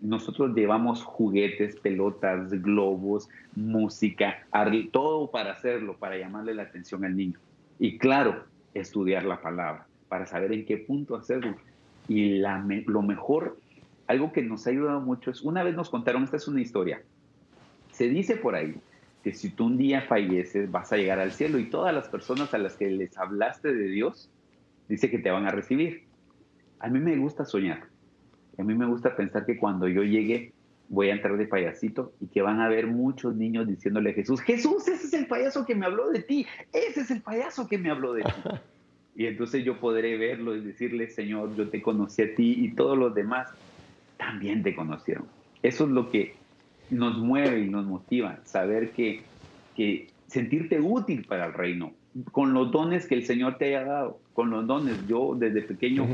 [0.02, 4.46] Nosotros llevamos juguetes, pelotas, globos, música,
[4.92, 7.40] todo para hacerlo, para llamarle la atención al niño.
[7.80, 11.56] Y claro, estudiar la palabra, para saber en qué punto hacerlo.
[12.08, 13.58] Y la, lo mejor,
[14.06, 17.02] algo que nos ha ayudado mucho es, una vez nos contaron, esta es una historia,
[17.92, 18.76] se dice por ahí
[19.24, 22.54] que si tú un día falleces vas a llegar al cielo y todas las personas
[22.54, 24.30] a las que les hablaste de Dios,
[24.88, 26.04] dice que te van a recibir.
[26.80, 27.88] A mí me gusta soñar.
[28.58, 30.54] A mí me gusta pensar que cuando yo llegue
[30.90, 34.42] voy a entrar de payasito y que van a haber muchos niños diciéndole a Jesús,
[34.42, 37.78] Jesús, ese es el payaso que me habló de ti, ese es el payaso que
[37.78, 38.32] me habló de ti.
[39.20, 42.96] Y entonces yo podré verlo y decirle, Señor, yo te conocí a ti y todos
[42.96, 43.50] los demás
[44.16, 45.26] también te conocieron.
[45.64, 46.36] Eso es lo que
[46.92, 49.24] nos mueve y nos motiva, saber que,
[49.74, 51.94] que sentirte útil para el reino,
[52.32, 55.08] con los dones que el Señor te haya dado, con los dones.
[55.08, 56.08] Yo desde pequeño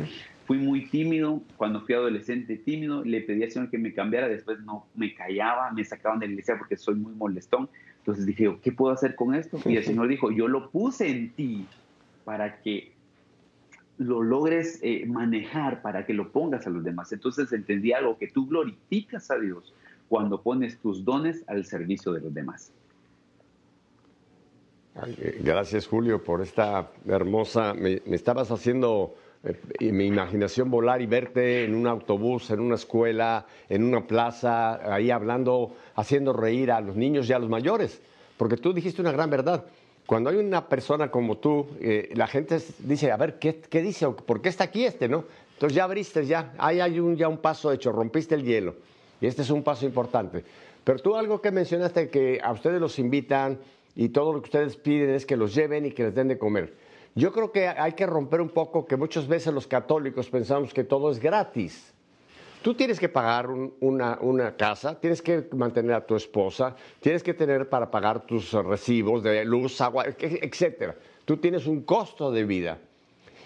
[0.46, 4.60] Fui muy tímido, cuando fui adolescente tímido, le pedí al Señor que me cambiara, después
[4.62, 7.70] no me callaba, me sacaban de la iglesia porque soy muy molestón.
[8.00, 9.58] Entonces dije, ¿qué puedo hacer con esto?
[9.66, 11.66] Y el Señor dijo, yo lo puse en ti
[12.26, 12.92] para que
[13.98, 17.14] lo logres eh, manejar, para que lo pongas a los demás.
[17.14, 19.74] Entonces entendí algo, que tú glorificas a Dios
[20.10, 22.74] cuando pones tus dones al servicio de los demás.
[25.06, 29.16] Eh, gracias Julio por esta hermosa, me estabas haciendo
[29.80, 34.94] y mi imaginación volar y verte en un autobús, en una escuela, en una plaza,
[34.94, 38.02] ahí hablando, haciendo reír a los niños y a los mayores.
[38.38, 39.66] Porque tú dijiste una gran verdad.
[40.06, 44.08] Cuando hay una persona como tú, eh, la gente dice, a ver, ¿qué, ¿qué, dice?
[44.10, 45.08] ¿Por qué está aquí este?
[45.08, 45.26] ¿no?
[45.54, 48.76] Entonces ya abriste, ya, ahí hay un, ya un paso hecho, rompiste el hielo.
[49.20, 50.44] Y este es un paso importante.
[50.84, 53.60] Pero tú algo que mencionaste, que a ustedes los invitan
[53.96, 56.38] y todo lo que ustedes piden es que los lleven y que les den de
[56.38, 56.74] comer.
[57.16, 60.84] Yo creo que hay que romper un poco que muchas veces los católicos pensamos que
[60.84, 61.94] todo es gratis.
[62.64, 67.34] Tú tienes que pagar una, una, casa, tienes que mantener a tu esposa, tienes que
[67.34, 70.94] tener para pagar tus recibos de luz, agua, etc.
[71.26, 72.80] Tú tienes un costo de vida.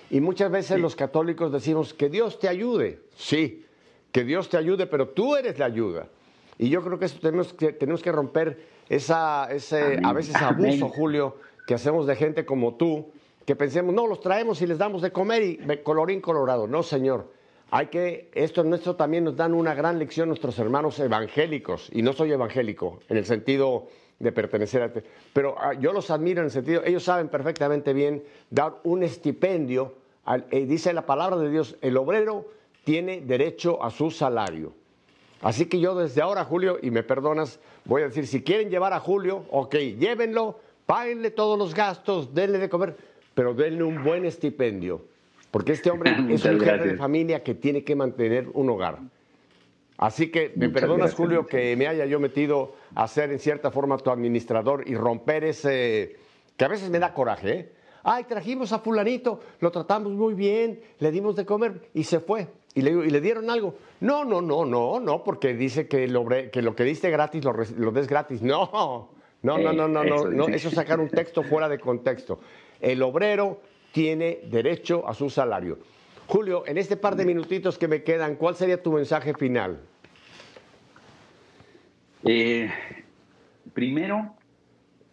[0.09, 3.01] Y muchas veces los católicos decimos que Dios te ayude.
[3.15, 3.65] Sí,
[4.11, 6.07] que Dios te ayude, pero tú eres la ayuda.
[6.59, 10.89] Y yo creo que eso tenemos que, tenemos que romper esa, ese a veces abuso,
[10.89, 13.11] Julio, que hacemos de gente como tú,
[13.48, 16.68] que pensemos, no, los traemos y les damos de comer y colorín colorado.
[16.68, 17.32] No, señor.
[17.72, 22.12] Hay que, esto nuestro también nos dan una gran lección nuestros hermanos evangélicos, y no
[22.12, 23.88] soy evangélico en el sentido
[24.20, 24.91] de pertenecer a...
[25.32, 29.95] Pero ah, yo los admiro en el sentido, ellos saben perfectamente bien dar un estipendio,
[30.52, 32.48] y dice la palabra de Dios, el obrero
[32.84, 34.74] tiene derecho a su salario.
[35.41, 38.91] Así que yo desde ahora, Julio, y me perdonas, voy a decir, si quieren llevar
[38.91, 42.98] a Julio, ok, llévenlo, páguenle todos los gastos, denle de comer,
[43.38, 45.06] pero denle un buen estipendio,
[45.52, 48.98] porque este hombre es un jefe de familia que tiene que mantener un hogar.
[50.00, 53.96] Así que me perdonas, Julio, que me haya yo metido a ser en cierta forma
[54.00, 56.16] tu administrador y romper ese,
[56.56, 57.72] que a veces me da coraje, ¿eh?
[58.04, 62.48] Ay, trajimos a fulanito, lo tratamos muy bien, le dimos de comer y se fue.
[62.74, 63.76] Y le, y le dieron algo.
[64.00, 67.54] No, no, no, no, no, porque dice que lo que, lo que diste gratis lo,
[67.54, 68.42] lo des gratis.
[68.42, 69.12] No,
[69.44, 72.40] no, no, no, no, no, no, eso es sacar un texto fuera de contexto.
[72.80, 73.61] El obrero
[73.91, 75.80] tiene derecho a su salario.
[76.28, 79.80] Julio, en este par de minutitos que me quedan, ¿cuál sería tu mensaje final?
[82.23, 82.69] Eh,
[83.73, 84.36] primero,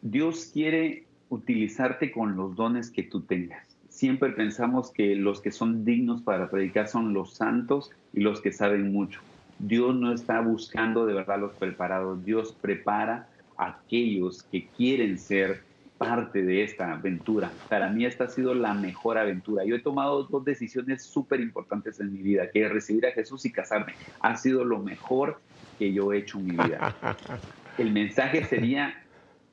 [0.03, 3.65] Dios quiere utilizarte con los dones que tú tengas.
[3.89, 8.53] Siempre pensamos que los que son dignos para predicar son los santos y los que
[8.53, 9.21] saben mucho.
[9.61, 12.25] Dios no está buscando de verdad los preparados.
[12.25, 15.63] Dios prepara a aquellos que quieren ser
[15.99, 17.51] parte de esta aventura.
[17.69, 19.65] Para mí esta ha sido la mejor aventura.
[19.65, 23.45] Yo he tomado dos decisiones súper importantes en mi vida, que es recibir a Jesús
[23.45, 23.95] y casarme.
[24.21, 25.41] Ha sido lo mejor
[25.79, 26.95] que yo he hecho en mi vida.
[27.79, 29.01] El mensaje sería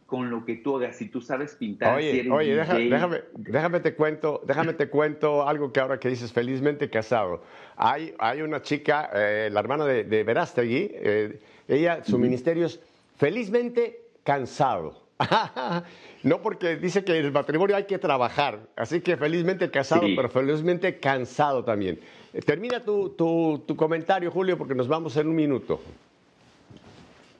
[0.05, 4.41] con lo que tú hagas, si tú sabes pintar, oye, oye, déjame, déjame, te cuento,
[4.45, 7.43] déjame te cuento algo que ahora que dices, felizmente casado.
[7.77, 12.81] Hay, hay una chica, eh, la hermana de, de Verástegui, eh, ella, su ministerio es
[13.15, 15.00] felizmente cansado.
[16.23, 20.99] no, porque dice que el matrimonio hay que trabajar, así que felizmente casado, pero felizmente
[20.99, 21.99] cansado también.
[22.33, 25.81] Eh, termina tu, tu, comentario, Julio, porque nos vamos en un minuto.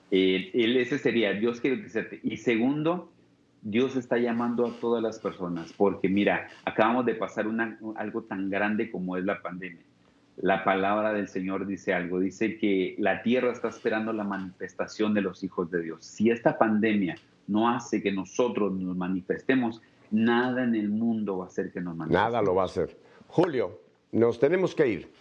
[0.09, 2.19] Eh, ese sería, Dios quiere utilizarte.
[2.23, 3.09] Y segundo,
[3.61, 8.49] Dios está llamando a todas las personas, porque mira, acabamos de pasar una, algo tan
[8.49, 9.83] grande como es la pandemia.
[10.37, 15.21] La palabra del Señor dice algo, dice que la tierra está esperando la manifestación de
[15.21, 16.03] los hijos de Dios.
[16.03, 17.15] Si esta pandemia
[17.47, 19.81] no hace que nosotros nos manifestemos,
[20.11, 22.31] nada en el mundo va a hacer que nos manifestemos.
[22.31, 22.97] Nada lo va a hacer.
[23.27, 23.79] Julio,
[24.11, 25.11] nos tenemos que ir.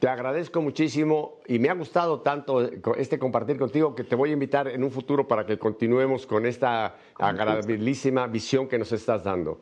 [0.00, 2.62] Te agradezco muchísimo y me ha gustado tanto
[2.96, 6.46] este compartir contigo que te voy a invitar en un futuro para que continuemos con
[6.46, 9.60] esta agradabilísima visión que nos estás dando.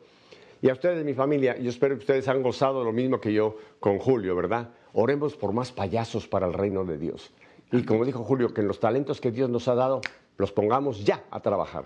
[0.61, 3.57] Y a ustedes, mi familia, yo espero que ustedes han gozado lo mismo que yo
[3.81, 4.69] con Julio, ¿verdad?
[4.93, 7.33] Oremos por más payasos para el reino de Dios.
[7.71, 10.01] Y como dijo Julio, que en los talentos que Dios nos ha dado,
[10.37, 11.85] los pongamos ya a trabajar.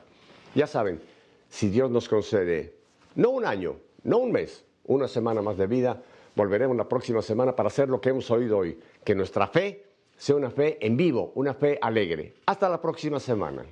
[0.56, 1.02] Ya saben,
[1.50, 2.74] si Dios nos concede
[3.16, 6.02] no un año, no un mes, una semana más de vida,
[6.36, 9.84] volveremos la próxima semana para hacer lo que hemos oído hoy, que nuestra fe
[10.18, 12.34] sea una fe en vivo, una fe alegre.
[12.46, 13.66] Hasta la próxima semana.